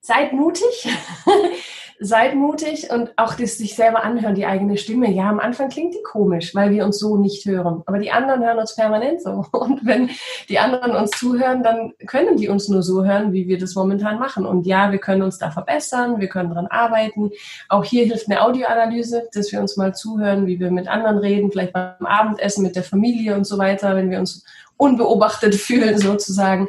[0.00, 0.88] seid mutig,
[2.00, 5.10] seid mutig und auch das sich selber anhören, die eigene Stimme.
[5.10, 7.82] Ja, am Anfang klingt die komisch, weil wir uns so nicht hören.
[7.86, 9.44] Aber die anderen hören uns permanent so.
[9.52, 10.10] Und wenn
[10.48, 14.18] die anderen uns zuhören, dann können die uns nur so hören, wie wir das momentan
[14.18, 14.44] machen.
[14.44, 17.30] Und ja, wir können uns da verbessern, wir können dran arbeiten.
[17.68, 21.50] Auch hier hilft eine Audioanalyse, dass wir uns mal zuhören, wie wir mit anderen reden,
[21.50, 24.44] vielleicht beim Abendessen mit der Familie und so weiter, wenn wir uns
[24.76, 26.68] unbeobachtet fühlen sozusagen.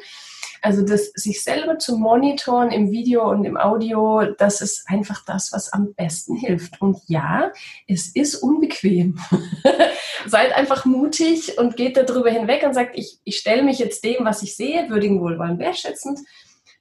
[0.65, 5.53] Also das sich selber zu monitoren im Video und im Audio, das ist einfach das,
[5.53, 6.81] was am besten hilft.
[6.81, 7.51] Und ja,
[7.87, 9.19] es ist unbequem.
[10.25, 14.25] seid einfach mutig und geht darüber hinweg und sagt, ich, ich stelle mich jetzt dem,
[14.25, 16.21] was ich sehe, würdigen Wohlwollen wertschätzend.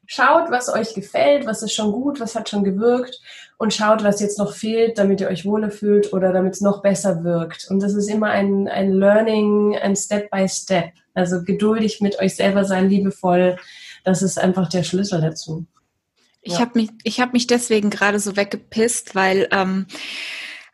[0.07, 3.21] Schaut, was euch gefällt, was ist schon gut, was hat schon gewirkt
[3.59, 6.81] und schaut, was jetzt noch fehlt, damit ihr euch wohler fühlt oder damit es noch
[6.81, 7.67] besser wirkt.
[7.69, 10.95] Und das ist immer ein, ein Learning, ein Step by Step.
[11.15, 13.57] Also geduldig mit euch selber sein, liebevoll.
[14.05, 15.65] Das ist einfach der Schlüssel dazu.
[16.43, 16.59] Ich ja.
[16.61, 19.87] habe mich, ich habe mich deswegen gerade so weggepisst, weil ähm,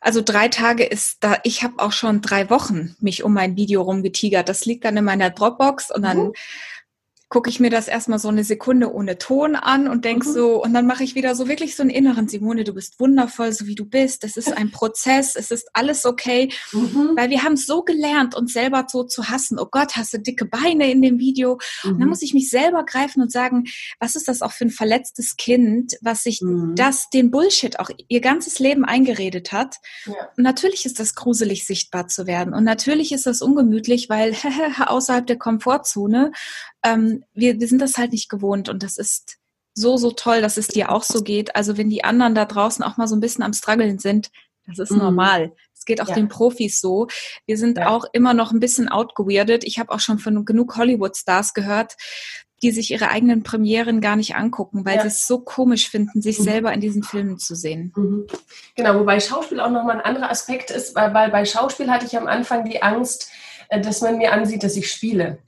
[0.00, 3.82] also drei Tage ist da, ich habe auch schon drei Wochen mich um mein Video
[3.82, 4.48] rumgetigert.
[4.48, 6.32] Das liegt dann in meiner Dropbox und dann mhm
[7.30, 10.32] gucke ich mir das erstmal so eine Sekunde ohne Ton an und denk mhm.
[10.32, 13.52] so, und dann mache ich wieder so wirklich so einen inneren, Simone, du bist wundervoll,
[13.52, 14.24] so wie du bist.
[14.24, 16.52] Es ist ein Prozess, es ist alles okay.
[16.72, 17.12] Mhm.
[17.14, 19.60] Weil wir haben so gelernt, uns selber so zu hassen.
[19.60, 21.60] Oh Gott, hast du dicke Beine in dem Video?
[21.84, 21.90] Mhm.
[21.90, 22.08] Und dann mhm.
[22.08, 23.64] muss ich mich selber greifen und sagen,
[24.00, 26.74] was ist das auch für ein verletztes Kind, was sich mhm.
[26.74, 29.76] das, den Bullshit auch ihr ganzes Leben eingeredet hat.
[30.04, 30.14] Ja.
[30.36, 32.54] Und natürlich ist das gruselig sichtbar zu werden.
[32.54, 34.34] Und natürlich ist das ungemütlich, weil
[34.84, 36.32] außerhalb der Komfortzone
[36.82, 39.38] ähm, wir, wir sind das halt nicht gewohnt und das ist
[39.74, 41.54] so, so toll, dass es dir auch so geht.
[41.56, 44.30] Also wenn die anderen da draußen auch mal so ein bisschen am struggeln sind,
[44.66, 44.98] das ist mhm.
[44.98, 45.52] normal.
[45.76, 46.14] Es geht auch ja.
[46.14, 47.08] den Profis so.
[47.46, 47.88] Wir sind ja.
[47.88, 49.64] auch immer noch ein bisschen outgeweirdet.
[49.64, 51.96] Ich habe auch schon von genug Hollywood-Stars gehört,
[52.62, 55.02] die sich ihre eigenen Premieren gar nicht angucken, weil ja.
[55.02, 56.44] sie es so komisch finden, sich mhm.
[56.44, 57.92] selber in diesen Filmen zu sehen.
[57.96, 58.26] Mhm.
[58.76, 62.16] Genau, wobei Schauspiel auch nochmal ein anderer Aspekt ist, weil, weil bei Schauspiel hatte ich
[62.18, 63.30] am Anfang die Angst,
[63.70, 65.38] äh, dass man mir ansieht, dass ich spiele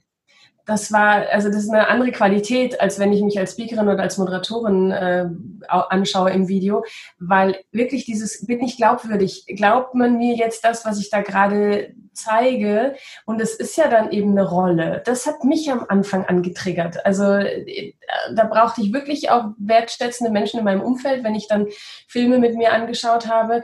[0.65, 4.01] das war, also das ist eine andere Qualität, als wenn ich mich als Speakerin oder
[4.01, 5.25] als Moderatorin äh,
[5.67, 6.85] anschaue im Video,
[7.19, 11.93] weil wirklich dieses, bin ich glaubwürdig, glaubt man mir jetzt das, was ich da gerade
[12.13, 12.95] zeige?
[13.25, 15.01] Und es ist ja dann eben eine Rolle.
[15.05, 17.05] Das hat mich am Anfang angetriggert.
[17.05, 17.93] Also äh,
[18.33, 21.67] da brauchte ich wirklich auch wertschätzende Menschen in meinem Umfeld, wenn ich dann
[22.07, 23.63] Filme mit mir angeschaut habe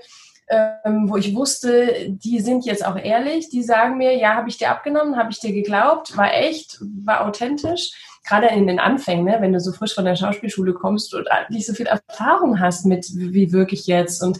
[0.49, 4.57] ähm, wo ich wusste, die sind jetzt auch ehrlich, die sagen mir, ja, habe ich
[4.57, 7.91] dir abgenommen, habe ich dir geglaubt, war echt, war authentisch.
[8.27, 11.65] Gerade in den Anfängen, ne, wenn du so frisch von der Schauspielschule kommst und nicht
[11.65, 14.39] so viel Erfahrung hast mit, wie wirklich jetzt und,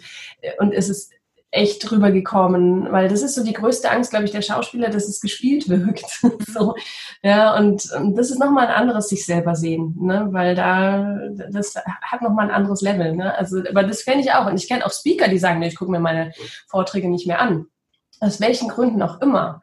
[0.60, 1.12] und es ist
[1.52, 5.20] echt rübergekommen, weil das ist so die größte Angst, glaube ich, der Schauspieler, dass es
[5.20, 6.06] gespielt wirkt.
[6.48, 6.76] so,
[7.24, 11.18] ja, und, und das ist nochmal ein anderes sich selber sehen, ne, weil da,
[11.52, 14.68] das hat nochmal ein anderes Level, ne, also, aber das kenne ich auch und ich
[14.68, 16.34] kenne auch Speaker, die sagen, nee, ich gucke mir meine
[16.68, 17.66] Vorträge nicht mehr an.
[18.20, 19.62] Aus welchen Gründen auch immer.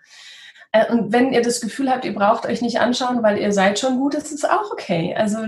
[0.77, 3.79] Äh, und wenn ihr das Gefühl habt, ihr braucht euch nicht anschauen, weil ihr seid
[3.79, 5.15] schon gut, ist es auch okay.
[5.17, 5.39] Also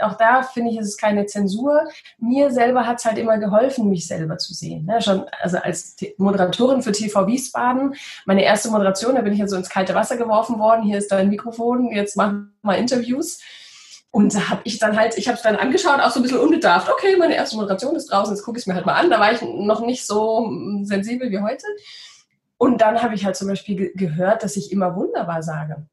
[0.00, 1.88] auch da finde ich, ist es keine Zensur.
[2.18, 4.86] Mir selber hat es halt immer geholfen, mich selber zu sehen.
[4.86, 5.00] Ne?
[5.02, 7.94] schon, also als Moderatorin für TV Wiesbaden,
[8.26, 10.82] meine erste Moderation, da bin ich ja so ins kalte Wasser geworfen worden.
[10.84, 13.40] Hier ist dein Mikrofon, jetzt mach mal Interviews.
[14.10, 16.38] Und da habe ich dann halt, ich habe es dann angeschaut, auch so ein bisschen
[16.38, 16.90] unbedarft.
[16.90, 19.10] Okay, meine erste Moderation ist draußen, jetzt gucke ich es mir halt mal an.
[19.10, 20.50] Da war ich noch nicht so
[20.82, 21.66] sensibel wie heute.
[22.58, 25.86] Und dann habe ich halt zum Beispiel ge gehört, dass ich immer wunderbar sage.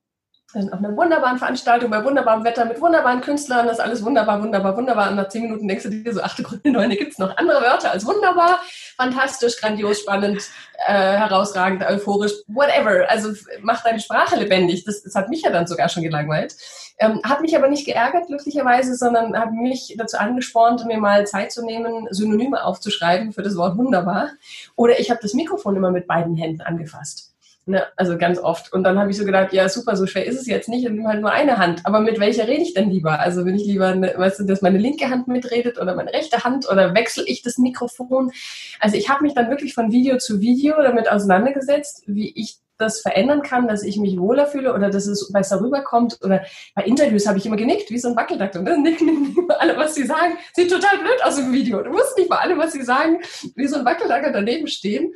[0.56, 4.42] Also auf einer wunderbaren Veranstaltung, bei wunderbarem Wetter, mit wunderbaren Künstlern, das ist alles wunderbar,
[4.42, 5.10] wunderbar, wunderbar.
[5.10, 7.36] Und nach zehn Minuten denkst du dir so, ach du Gründe, Neune, gibt es noch
[7.38, 8.62] andere Wörter als wunderbar,
[8.96, 10.42] fantastisch, grandios, spannend,
[10.88, 13.10] äh, herausragend, euphorisch, whatever.
[13.10, 14.86] Also mach deine Sprache lebendig.
[14.86, 16.56] Das, das hat mich ja dann sogar schon gelangweilt.
[16.98, 21.52] Ähm, hat mich aber nicht geärgert, glücklicherweise, sondern hat mich dazu angespornt, mir mal Zeit
[21.52, 24.30] zu nehmen, Synonyme aufzuschreiben für das Wort wunderbar.
[24.76, 27.35] Oder ich habe das Mikrofon immer mit beiden Händen angefasst.
[27.68, 28.72] Ne, also ganz oft.
[28.74, 30.92] Und dann habe ich so gedacht, ja super, so schwer ist es jetzt nicht, ich
[30.92, 31.82] nehme halt nur eine Hand.
[31.84, 33.20] Aber mit welcher rede ich denn lieber?
[33.20, 36.44] Also wenn ich lieber, eine, weißt du, dass meine linke Hand mitredet oder meine rechte
[36.44, 38.32] Hand oder wechsle ich das Mikrofon?
[38.80, 43.02] Also ich habe mich dann wirklich von Video zu Video damit auseinandergesetzt, wie ich das
[43.02, 46.20] verändern kann, dass ich mich wohler fühle oder dass es besser rüberkommt.
[46.24, 48.60] Oder bei Interviews habe ich immer genickt, wie so ein Wackeldackel.
[48.60, 50.38] Und dann nicken alle, was sie sagen.
[50.54, 51.82] Sieht total blöd aus im Video.
[51.82, 53.22] Du musst nicht mal alle, was sie sagen,
[53.56, 55.14] wie so ein Wackeldackel daneben stehen.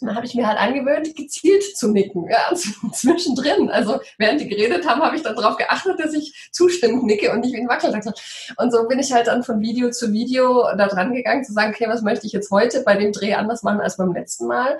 [0.00, 2.54] Dann habe ich mir halt angewöhnt, gezielt zu nicken, ja,
[2.92, 3.70] zwischendrin.
[3.70, 7.40] Also während die geredet haben, habe ich dann darauf geachtet, dass ich zustimmend nicke und
[7.40, 8.12] nicht wie ein Wackeldackel.
[8.56, 11.72] Und so bin ich halt dann von Video zu Video da dran gegangen, zu sagen,
[11.74, 14.78] okay, was möchte ich jetzt heute bei dem Dreh anders machen als beim letzten Mal?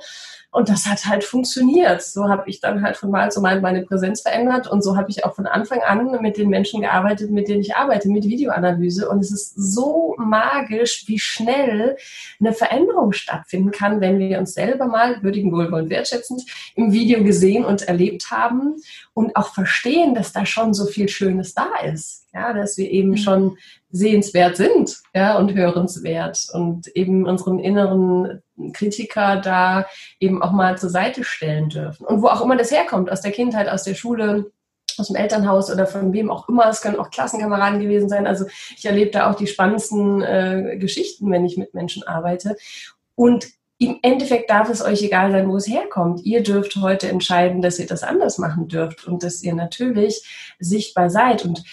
[0.52, 2.02] Und das hat halt funktioniert.
[2.02, 5.08] So habe ich dann halt von Mal zu Mal meine Präsenz verändert und so habe
[5.08, 9.08] ich auch von Anfang an mit den Menschen gearbeitet, mit denen ich arbeite, mit Videoanalyse.
[9.08, 11.96] Und es ist so magisch, wie schnell
[12.40, 16.42] eine Veränderung stattfinden kann, wenn wir uns selber mal würdigen, wohlwollend, wertschätzend
[16.74, 18.74] im Video gesehen und erlebt haben
[19.14, 22.26] und auch verstehen, dass da schon so viel Schönes da ist.
[22.32, 23.16] Ja, dass wir eben mhm.
[23.16, 23.58] schon
[23.90, 28.40] sehenswert sind, ja, und hörenswert und eben unseren inneren
[28.72, 29.86] Kritiker da
[30.18, 32.06] eben auch mal zur Seite stellen dürfen.
[32.06, 34.50] Und wo auch immer das herkommt, aus der Kindheit, aus der Schule,
[34.98, 36.68] aus dem Elternhaus oder von wem auch immer.
[36.68, 38.26] Es können auch Klassenkameraden gewesen sein.
[38.26, 38.46] Also
[38.76, 42.56] ich erlebe da auch die spannendsten äh, Geschichten, wenn ich mit Menschen arbeite.
[43.14, 46.20] Und im Endeffekt darf es euch egal sein, wo es herkommt.
[46.26, 51.08] Ihr dürft heute entscheiden, dass ihr das anders machen dürft und dass ihr natürlich sichtbar
[51.08, 51.46] seid.
[51.46, 51.64] Und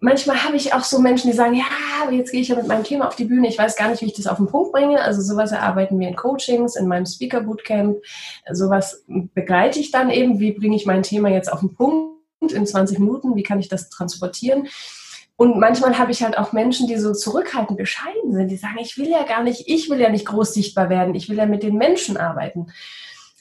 [0.00, 1.64] manchmal habe ich auch so Menschen, die sagen, ja,
[2.02, 4.02] aber jetzt gehe ich ja mit meinem Thema auf die Bühne, ich weiß gar nicht,
[4.02, 5.00] wie ich das auf den Punkt bringe.
[5.00, 7.98] Also sowas erarbeiten wir in Coachings, in meinem Speaker Bootcamp.
[8.52, 12.16] Sowas begleite ich dann eben, wie bringe ich mein Thema jetzt auf den Punkt
[12.52, 14.68] in 20 Minuten, wie kann ich das transportieren.
[15.36, 18.96] Und manchmal habe ich halt auch Menschen, die so zurückhaltend bescheiden sind, die sagen, ich
[18.96, 21.62] will ja gar nicht, ich will ja nicht groß sichtbar werden, ich will ja mit
[21.62, 22.68] den Menschen arbeiten.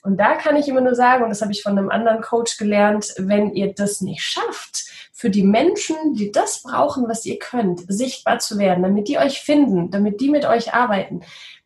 [0.04, 2.58] Und da kann ich immer nur sagen, und das habe ich von einem anderen Coach
[2.58, 4.84] gelernt, wenn ihr das nicht schafft,
[5.18, 9.40] für die Menschen, die das brauchen, was ihr könnt, sichtbar zu werden, damit die euch
[9.40, 11.22] finden, damit die mit euch arbeiten,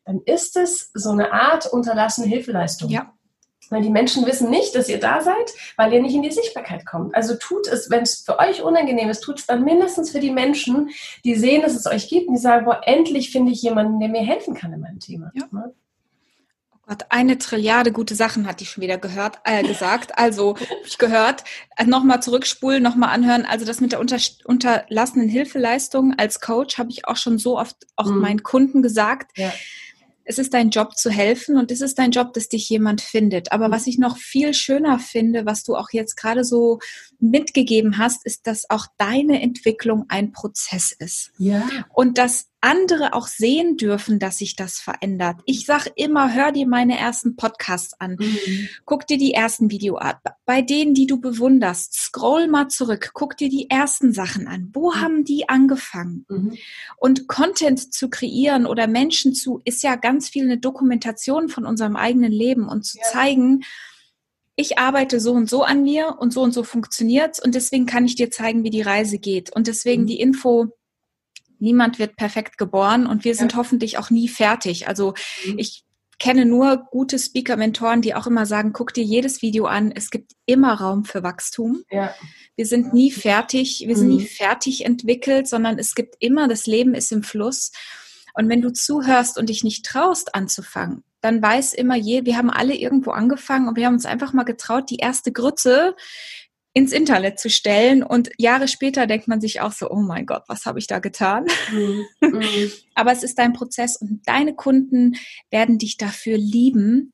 [0.05, 2.91] dann ist es so eine Art unterlassene Hilfeleistung.
[2.91, 3.11] Ja.
[3.71, 6.85] Weil die Menschen wissen nicht, dass ihr da seid, weil ihr nicht in die Sichtbarkeit
[6.85, 7.15] kommt.
[7.15, 10.31] Also tut es, wenn es für euch unangenehm ist, tut es dann mindestens für die
[10.31, 10.91] Menschen,
[11.25, 14.09] die sehen, dass es euch gibt und die sagen, boah, endlich finde ich jemanden, der
[14.09, 15.31] mir helfen kann in meinem Thema.
[15.33, 15.47] Ja.
[16.89, 20.17] Gott, eine Trilliarde gute Sachen hat die schon wieder gehört, äh, gesagt.
[20.17, 20.55] Also
[20.87, 21.43] ich gehört,
[21.77, 23.45] äh, nochmal zurückspulen, nochmal anhören.
[23.45, 27.75] Also das mit der unter, unterlassenen Hilfeleistung als Coach habe ich auch schon so oft
[27.95, 28.21] auch mhm.
[28.21, 29.37] meinen Kunden gesagt.
[29.37, 29.53] Ja
[30.29, 33.51] es ist dein Job zu helfen und es ist dein Job, dass dich jemand findet.
[33.51, 33.71] Aber mhm.
[33.71, 36.77] was ich noch viel schöner finde, was du auch jetzt gerade so
[37.19, 41.31] mitgegeben hast, ist, dass auch deine Entwicklung ein Prozess ist.
[41.37, 41.67] Ja.
[41.93, 45.37] Und dass andere auch sehen dürfen, dass sich das verändert.
[45.45, 48.17] Ich sage immer, hör dir meine ersten Podcasts an.
[48.19, 48.69] Mhm.
[48.85, 50.15] Guck dir die ersten Video an.
[50.45, 53.11] Bei denen, die du bewunderst, scroll mal zurück.
[53.13, 54.71] Guck dir die ersten Sachen an.
[54.73, 55.01] Wo mhm.
[55.01, 56.25] haben die angefangen?
[56.27, 56.57] Mhm.
[56.97, 61.95] Und Content zu kreieren oder Menschen zu, ist ja ganz viel eine Dokumentation von unserem
[61.95, 63.03] eigenen Leben und zu ja.
[63.05, 63.63] zeigen,
[64.59, 68.03] ich arbeite so und so an mir und so und so funktioniert's und deswegen kann
[68.03, 69.55] ich dir zeigen, wie die Reise geht.
[69.55, 70.07] Und deswegen mhm.
[70.07, 70.67] die Info,
[71.59, 73.57] niemand wird perfekt geboren und wir sind ja.
[73.57, 74.89] hoffentlich auch nie fertig.
[74.89, 75.13] Also
[75.45, 75.59] mhm.
[75.59, 75.85] ich
[76.19, 80.33] kenne nur gute Speaker-Mentoren, die auch immer sagen, guck dir jedes Video an, es gibt
[80.45, 81.83] immer Raum für Wachstum.
[81.89, 82.13] Ja.
[82.57, 84.27] Wir sind nie fertig, wir sind nie mhm.
[84.27, 87.71] fertig entwickelt, sondern es gibt immer, das Leben ist im Fluss.
[88.33, 92.49] Und wenn du zuhörst und dich nicht traust anzufangen, dann weiß immer je, wir haben
[92.49, 95.95] alle irgendwo angefangen und wir haben uns einfach mal getraut, die erste Grütze
[96.73, 98.03] ins Internet zu stellen.
[98.03, 100.99] Und Jahre später denkt man sich auch so, oh mein Gott, was habe ich da
[100.99, 101.45] getan?
[101.71, 102.05] Mhm.
[102.21, 102.71] Mhm.
[102.95, 105.15] Aber es ist dein Prozess und deine Kunden
[105.49, 107.13] werden dich dafür lieben,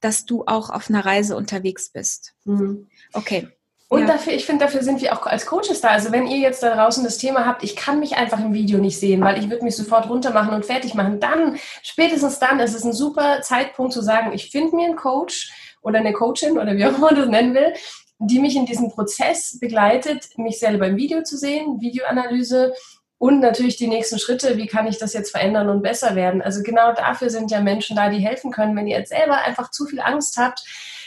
[0.00, 2.34] dass du auch auf einer Reise unterwegs bist.
[2.44, 2.88] Mhm.
[3.12, 3.48] Okay.
[3.92, 4.06] Und ja.
[4.06, 5.88] dafür, ich finde, dafür sind wir auch als Coaches da.
[5.88, 8.78] Also wenn ihr jetzt da draußen das Thema habt, ich kann mich einfach im Video
[8.78, 12.74] nicht sehen, weil ich würde mich sofort runtermachen und fertig machen, dann, spätestens dann, ist
[12.74, 15.52] es ein super Zeitpunkt zu sagen, ich finde mir einen Coach
[15.82, 17.74] oder eine Coachin oder wie auch immer man das nennen will,
[18.18, 22.72] die mich in diesem Prozess begleitet, mich selber im Video zu sehen, Videoanalyse
[23.18, 26.40] und natürlich die nächsten Schritte, wie kann ich das jetzt verändern und besser werden.
[26.40, 28.74] Also genau dafür sind ja Menschen da, die helfen können.
[28.74, 30.64] Wenn ihr jetzt selber einfach zu viel Angst habt,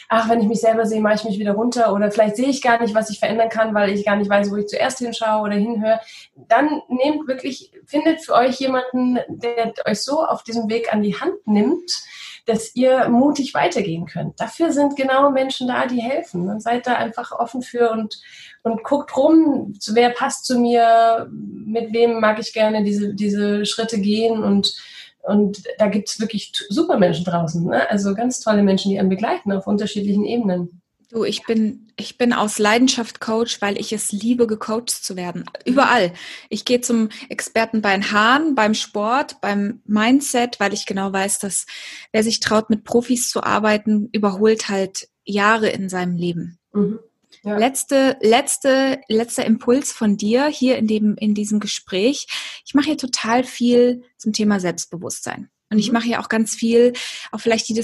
[0.10, 2.62] ach, wenn ich mich selber sehe, mache ich mich wieder runter oder vielleicht sehe ich
[2.62, 5.44] gar nicht, was ich verändern kann, weil ich gar nicht weiß, wo ich zuerst hinschaue
[5.44, 6.00] oder hinhöre,
[6.48, 11.20] dann nehmt wirklich, findet für euch jemanden, der euch so auf diesem Weg an die
[11.20, 11.92] Hand nimmt,
[12.46, 14.40] dass ihr mutig weitergehen könnt.
[14.40, 16.48] Dafür sind genau Menschen da, die helfen.
[16.48, 18.20] Und seid da einfach offen für und,
[18.62, 24.00] und guckt rum, wer passt zu mir, mit wem mag ich gerne diese, diese Schritte
[24.00, 24.76] gehen und
[25.28, 27.66] und da gibt es wirklich super Menschen draußen.
[27.66, 27.90] Ne?
[27.90, 30.82] Also ganz tolle Menschen, die einen begleiten auf unterschiedlichen Ebenen.
[31.10, 35.46] Du, ich bin, ich bin aus Leidenschaft Coach, weil ich es liebe, gecoacht zu werden.
[35.64, 36.12] Überall.
[36.50, 41.40] Ich gehe zum Experten bei den Haaren, beim Sport, beim Mindset, weil ich genau weiß,
[41.40, 41.68] dass
[42.12, 46.58] wer sich traut, mit Profis zu arbeiten, überholt halt Jahre in seinem Leben.
[46.74, 47.00] Mhm.
[47.46, 47.58] Ja.
[47.58, 52.26] Letzte, letzte, letzter Impuls von dir hier in dem, in diesem Gespräch.
[52.66, 55.52] Ich mache hier total viel zum Thema Selbstbewusstsein.
[55.70, 55.94] Und ich mhm.
[55.94, 56.94] mache ja auch ganz viel,
[57.32, 57.84] auch vielleicht die,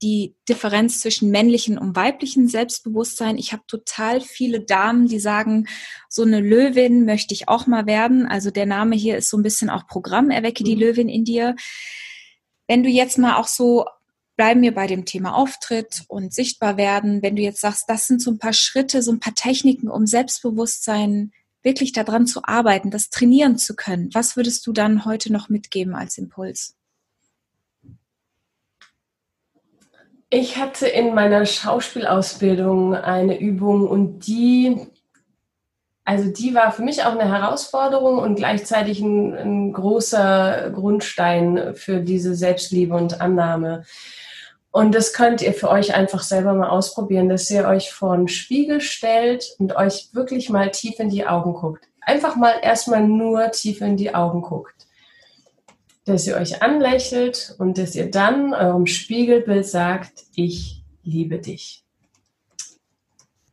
[0.00, 3.36] die Differenz zwischen männlichen und weiblichen Selbstbewusstsein.
[3.36, 5.66] Ich habe total viele Damen, die sagen,
[6.08, 8.26] so eine Löwin möchte ich auch mal werden.
[8.26, 10.82] Also der Name hier ist so ein bisschen auch Programm, erwecke die mhm.
[10.82, 11.56] Löwin in dir.
[12.68, 13.86] Wenn du jetzt mal auch so,
[14.40, 18.22] bleiben wir bei dem Thema Auftritt und sichtbar werden, wenn du jetzt sagst, das sind
[18.22, 23.10] so ein paar Schritte, so ein paar Techniken, um Selbstbewusstsein wirklich daran zu arbeiten, das
[23.10, 26.74] trainieren zu können, was würdest du dann heute noch mitgeben als Impuls?
[30.30, 34.86] Ich hatte in meiner Schauspielausbildung eine Übung und die,
[36.06, 42.00] also die war für mich auch eine Herausforderung und gleichzeitig ein, ein großer Grundstein für
[42.00, 43.84] diese Selbstliebe und Annahme.
[44.72, 48.28] Und das könnt ihr für euch einfach selber mal ausprobieren, dass ihr euch vor einen
[48.28, 51.88] Spiegel stellt und euch wirklich mal tief in die Augen guckt.
[52.00, 54.86] Einfach mal erstmal nur tief in die Augen guckt
[56.10, 61.84] dass ihr euch anlächelt und dass ihr dann eurem Spiegelbild sagt, ich liebe dich.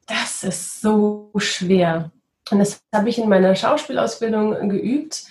[0.08, 2.12] Das ist so schwer.
[2.50, 5.26] Und das habe ich in meiner Schauspielausbildung geübt.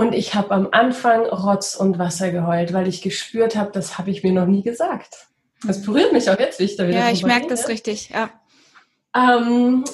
[0.00, 4.10] Und ich habe am Anfang Rotz und Wasser geheult, weil ich gespürt habe, das habe
[4.10, 5.26] ich mir noch nie gesagt.
[5.62, 8.30] Das berührt mich auch jetzt, wie ich da wieder Ja, ich merke das richtig, ja.
[9.14, 9.84] Ähm,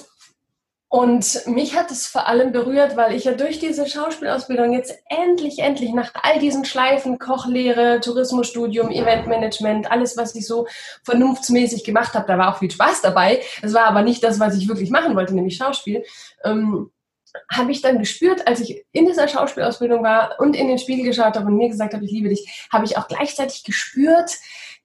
[0.87, 5.59] und mich hat es vor allem berührt, weil ich ja durch diese Schauspielausbildung jetzt endlich,
[5.59, 10.69] endlich nach all diesen Schleifen, Kochlehre, Tourismusstudium, Eventmanagement, alles, was ich so
[11.03, 13.43] vernunftsmäßig gemacht habe, da war auch viel Spaß dabei.
[13.61, 16.05] Es war aber nicht das, was ich wirklich machen wollte, nämlich Schauspiel.
[16.45, 16.93] Ähm,
[17.51, 21.37] habe ich dann gespürt, als ich in dieser Schauspielausbildung war und in den Spiegel geschaut
[21.37, 24.31] habe und mir gesagt habe, ich liebe dich, habe ich auch gleichzeitig gespürt,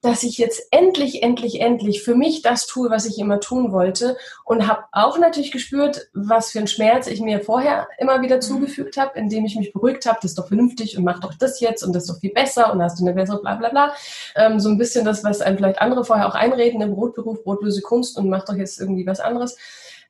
[0.02, 4.16] dass ich jetzt endlich, endlich, endlich für mich das tue, was ich immer tun wollte
[4.44, 8.40] und habe auch natürlich gespürt, was für ein Schmerz ich mir vorher immer wieder mhm.
[8.40, 11.60] zugefügt habe, indem ich mich beruhigt habe, das ist doch vernünftig und mach doch das
[11.60, 13.94] jetzt und das ist doch viel besser und hast du eine bessere bla bla bla.
[14.34, 17.80] Ähm, so ein bisschen das, was einem vielleicht andere vorher auch einreden im Brotberuf, brotlose
[17.80, 19.56] Kunst und mach doch jetzt irgendwie was anderes.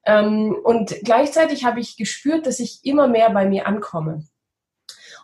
[0.05, 4.25] Ähm, und gleichzeitig habe ich gespürt, dass ich immer mehr bei mir ankomme.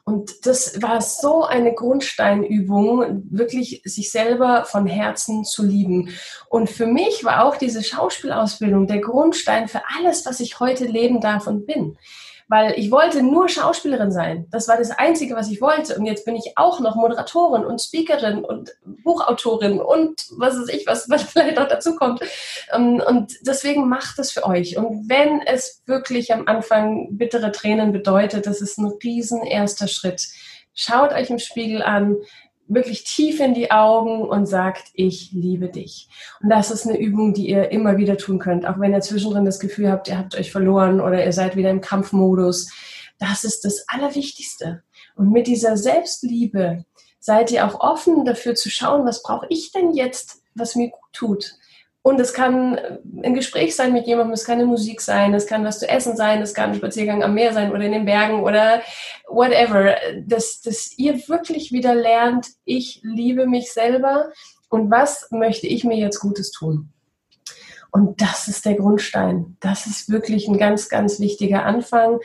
[0.05, 6.15] Und das war so eine Grundsteinübung, wirklich sich selber von Herzen zu lieben.
[6.49, 11.21] Und für mich war auch diese Schauspielausbildung der Grundstein für alles, was ich heute leben
[11.21, 11.99] darf und bin
[12.49, 14.47] weil ich wollte nur Schauspielerin sein.
[14.51, 15.97] Das war das Einzige, was ich wollte.
[15.97, 18.71] Und jetzt bin ich auch noch Moderatorin und Speakerin und
[19.05, 22.21] Buchautorin und was weiß ich, was, was vielleicht noch dazu kommt.
[22.73, 24.79] Ähm, und deswegen macht es für euch.
[24.79, 30.27] Und wenn es wirklich am Anfang bittere Tränen bedeutet, das ist ein riesen erster Schritt.
[30.75, 32.17] Schaut euch im Spiegel an,
[32.69, 36.09] wirklich tief in die Augen und sagt, ich liebe dich.
[36.43, 39.45] Und das ist eine Übung, die ihr immer wieder tun könnt, auch wenn ihr zwischendrin
[39.45, 42.71] das Gefühl habt, ihr habt euch verloren oder ihr seid wieder im Kampfmodus.
[43.19, 44.83] Das ist das Allerwichtigste.
[45.17, 46.85] Und mit dieser Selbstliebe
[47.19, 51.13] seid ihr auch offen dafür zu schauen, was brauche ich denn jetzt, was mir gut
[51.13, 51.55] tut.
[52.03, 52.79] Und es kann
[53.23, 56.17] ein Gespräch sein mit jemandem, es kann eine Musik sein, es kann was zu essen
[56.17, 58.83] sein, es kann ein Spaziergang am Meer sein oder in den Bergen oder
[59.29, 59.97] whatever.
[60.25, 64.31] Dass, dass ihr wirklich wieder lernt, ich liebe mich selber
[64.71, 66.91] und was möchte ich mir jetzt Gutes tun.
[67.91, 69.57] Und das ist der Grundstein.
[69.61, 72.21] Das ist wirklich ein ganz, ganz wichtiger Anfang.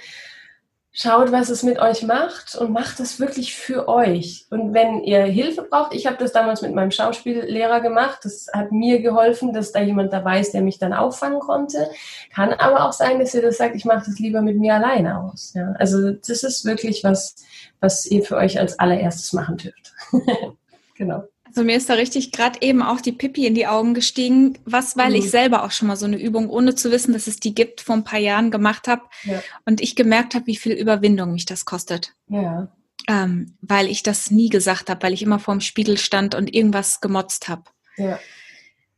[0.96, 4.46] Schaut, was es mit euch macht und macht es wirklich für euch.
[4.52, 8.72] Und wenn ihr Hilfe braucht, ich habe das damals mit meinem Schauspiellehrer gemacht, das hat
[8.72, 11.90] mir geholfen, dass da jemand dabei ist, der mich dann auffangen konnte.
[12.32, 15.20] Kann aber auch sein, dass ihr das sagt, ich mache das lieber mit mir alleine
[15.20, 15.54] aus.
[15.56, 17.38] Ja, also das ist wirklich was,
[17.80, 19.96] was ihr für euch als allererstes machen dürft.
[20.96, 21.24] genau.
[21.56, 24.98] Also mir ist da richtig gerade eben auch die Pipi in die Augen gestiegen, was,
[24.98, 25.18] weil mhm.
[25.18, 27.82] ich selber auch schon mal so eine Übung, ohne zu wissen, dass es die gibt,
[27.82, 29.40] vor ein paar Jahren gemacht habe ja.
[29.64, 32.16] und ich gemerkt habe, wie viel Überwindung mich das kostet.
[32.28, 32.70] Ja.
[33.08, 37.02] Ähm, weil ich das nie gesagt habe, weil ich immer vorm Spiegel stand und irgendwas
[37.02, 37.64] gemotzt habe.
[37.98, 38.20] Ja.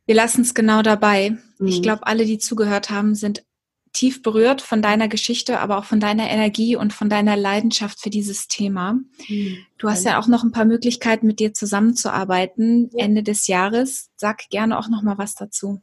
[0.06, 1.36] Wir lassen es genau dabei.
[1.58, 1.66] Mhm.
[1.66, 3.44] Ich glaube, alle, die zugehört haben, sind
[3.92, 8.10] tief berührt von deiner Geschichte, aber auch von deiner Energie und von deiner Leidenschaft für
[8.10, 8.98] dieses Thema.
[9.28, 9.58] Mhm.
[9.78, 13.04] Du hast ja auch noch ein paar Möglichkeiten, mit dir zusammenzuarbeiten ja.
[13.04, 14.10] Ende des Jahres.
[14.16, 15.82] Sag gerne auch noch mal was dazu.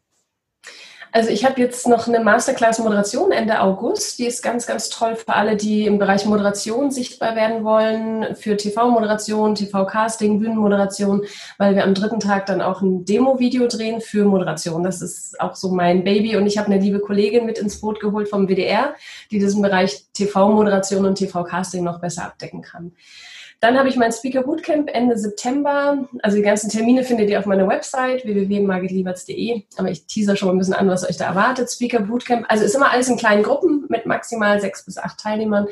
[1.15, 4.17] Also ich habe jetzt noch eine Masterclass Moderation Ende August.
[4.17, 8.57] Die ist ganz, ganz toll für alle, die im Bereich Moderation sichtbar werden wollen, für
[8.57, 11.21] TV-Moderation, TV-Casting, Bühnenmoderation,
[11.59, 14.83] weil wir am dritten Tag dann auch ein Demo-Video drehen für Moderation.
[14.83, 17.99] Das ist auch so mein Baby und ich habe eine liebe Kollegin mit ins Boot
[17.99, 18.95] geholt vom WDR,
[19.29, 22.91] die diesen Bereich TV-Moderation und TV-Casting noch besser abdecken kann.
[23.63, 26.05] Dann habe ich mein Speaker Bootcamp Ende September.
[26.21, 29.61] Also die ganzen Termine findet ihr auf meiner Website www.margitlieberts.de.
[29.77, 31.71] Aber ich teaser schon mal ein bisschen an, was euch da erwartet.
[31.71, 35.69] Speaker Bootcamp, also ist immer alles in kleinen Gruppen mit maximal sechs bis acht Teilnehmern.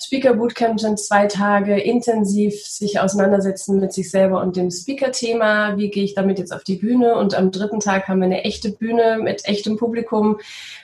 [0.00, 5.76] Speaker Bootcamp sind zwei Tage intensiv sich auseinandersetzen mit sich selber und dem Speaker-Thema.
[5.76, 7.16] Wie gehe ich damit jetzt auf die Bühne?
[7.16, 10.38] Und am dritten Tag haben wir eine echte Bühne mit echtem Publikum,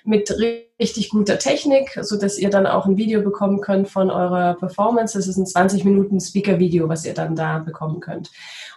[0.04, 0.34] mit
[0.80, 5.16] richtig guter Technik, so dass ihr dann auch ein Video bekommen könnt von eurer Performance.
[5.16, 8.32] Das ist ein 20 Minuten Speaker-Video, was ihr dann da bekommen könnt.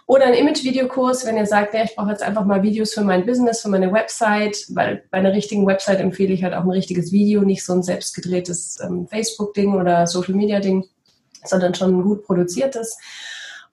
[0.08, 3.26] Oder ein Image-Videokurs, wenn ihr sagt, ja, ich brauche jetzt einfach mal Videos für mein
[3.26, 7.12] Business, für meine Website, weil bei einer richtigen Website empfehle ich halt auch ein richtiges
[7.12, 10.86] Video, nicht so ein selbstgedrehtes ähm, Facebook-Ding oder Social-Media-Ding,
[11.44, 12.96] sondern schon ein gut produziertes.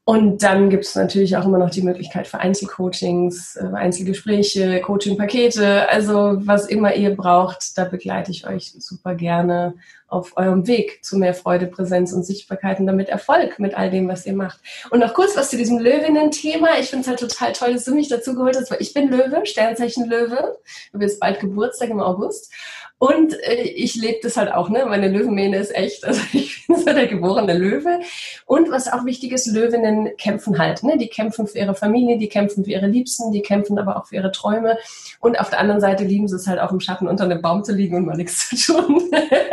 [0.07, 5.89] Und dann gibt es natürlich auch immer noch die Möglichkeit für Einzelcoachings, äh, Einzelgespräche, Coachingpakete,
[5.89, 9.73] also was immer ihr braucht, da begleite ich euch super gerne
[10.07, 14.07] auf eurem Weg zu mehr Freude, Präsenz und Sichtbarkeit und damit Erfolg mit all dem,
[14.07, 14.59] was ihr macht.
[14.91, 16.77] Und noch kurz was zu diesem Löwinnen-Thema.
[16.79, 19.09] Ich finde es halt total toll, dass du mich dazu geholt hast, weil ich bin
[19.09, 20.59] Löwe, Sternzeichen Löwe.
[20.93, 22.53] Du bist bald Geburtstag im August.
[22.97, 24.85] Und äh, ich lebe das halt auch, ne?
[24.85, 26.05] Meine Löwenmähne ist echt.
[26.05, 27.99] Also ich bin so der geborene Löwe.
[28.45, 30.97] Und was auch wichtig ist, Löwinnen kämpfen halt, ne?
[30.97, 34.15] Die kämpfen für ihre Familie, die kämpfen für ihre Liebsten, die kämpfen aber auch für
[34.15, 34.77] ihre Träume.
[35.19, 37.63] Und auf der anderen Seite lieben sie es halt auch im Schatten unter einem Baum
[37.63, 39.11] zu liegen und mal nichts zu tun.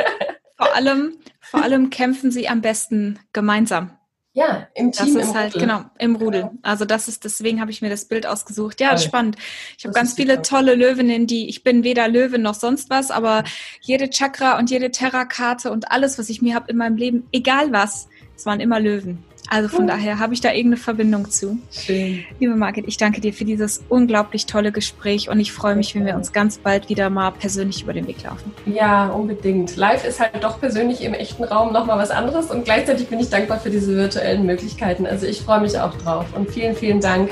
[0.56, 3.90] vor allem, vor allem kämpfen sie am besten gemeinsam.
[4.34, 5.14] Ja, im Team.
[5.14, 5.68] Das ist halt, Rudel.
[5.68, 6.42] genau, im Rudel.
[6.42, 6.54] Genau.
[6.62, 8.80] Also das ist, deswegen habe ich mir das Bild ausgesucht.
[8.80, 8.98] Ja, Toll.
[8.98, 9.36] spannend.
[9.76, 13.44] Ich habe ganz viele tolle Löwinnen, die, ich bin weder Löwin noch sonst was, aber
[13.82, 17.72] jede Chakra und jede Terra-Karte und alles, was ich mir habe in meinem Leben, egal
[17.72, 19.22] was, es waren immer Löwen.
[19.52, 21.58] Also von daher habe ich da irgendeine Verbindung zu.
[21.70, 22.24] Schön.
[22.40, 26.06] Liebe Margit, ich danke dir für dieses unglaublich tolle Gespräch und ich freue mich, wenn
[26.06, 28.50] wir uns ganz bald wieder mal persönlich über den Weg laufen.
[28.64, 29.76] Ja, unbedingt.
[29.76, 33.28] Live ist halt doch persönlich im echten Raum nochmal was anderes und gleichzeitig bin ich
[33.28, 35.04] dankbar für diese virtuellen Möglichkeiten.
[35.04, 37.28] Also ich freue mich auch drauf und vielen, vielen Dank,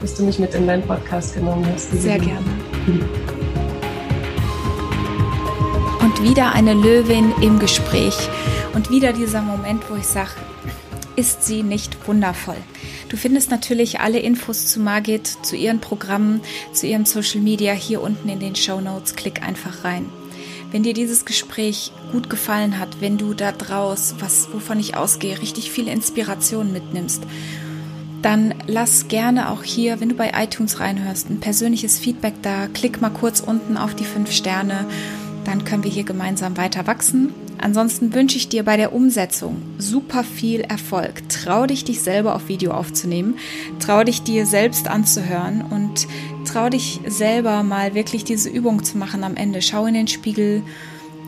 [0.00, 1.92] dass du mich mit in deinen Podcast genommen hast.
[1.92, 2.46] Sehr gerne.
[6.00, 8.16] Und wieder eine Löwin im Gespräch
[8.72, 10.30] und wieder dieser Moment, wo ich sage,
[11.18, 12.56] ist sie nicht wundervoll?
[13.08, 16.40] Du findest natürlich alle Infos zu Margit, zu ihren Programmen,
[16.72, 19.16] zu ihrem Social Media hier unten in den Show Notes.
[19.16, 20.06] Klick einfach rein.
[20.70, 25.40] Wenn dir dieses Gespräch gut gefallen hat, wenn du da draus, was, wovon ich ausgehe,
[25.40, 27.24] richtig viele Inspiration mitnimmst,
[28.22, 32.68] dann lass gerne auch hier, wenn du bei iTunes reinhörst, ein persönliches Feedback da.
[32.68, 34.86] Klick mal kurz unten auf die fünf Sterne.
[35.44, 37.34] Dann können wir hier gemeinsam weiter wachsen.
[37.60, 41.28] Ansonsten wünsche ich dir bei der Umsetzung super viel Erfolg.
[41.28, 43.36] Trau dich, dich selber auf Video aufzunehmen.
[43.80, 46.06] Trau dich, dir selbst anzuhören und
[46.46, 49.62] trau dich selber mal wirklich diese Übung zu machen am Ende.
[49.62, 50.62] Schau in den Spiegel,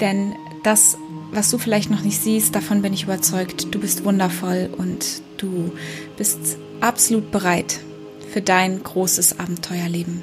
[0.00, 0.96] denn das,
[1.32, 3.74] was du vielleicht noch nicht siehst, davon bin ich überzeugt.
[3.74, 5.72] Du bist wundervoll und du
[6.16, 7.80] bist absolut bereit
[8.32, 10.22] für dein großes Abenteuerleben.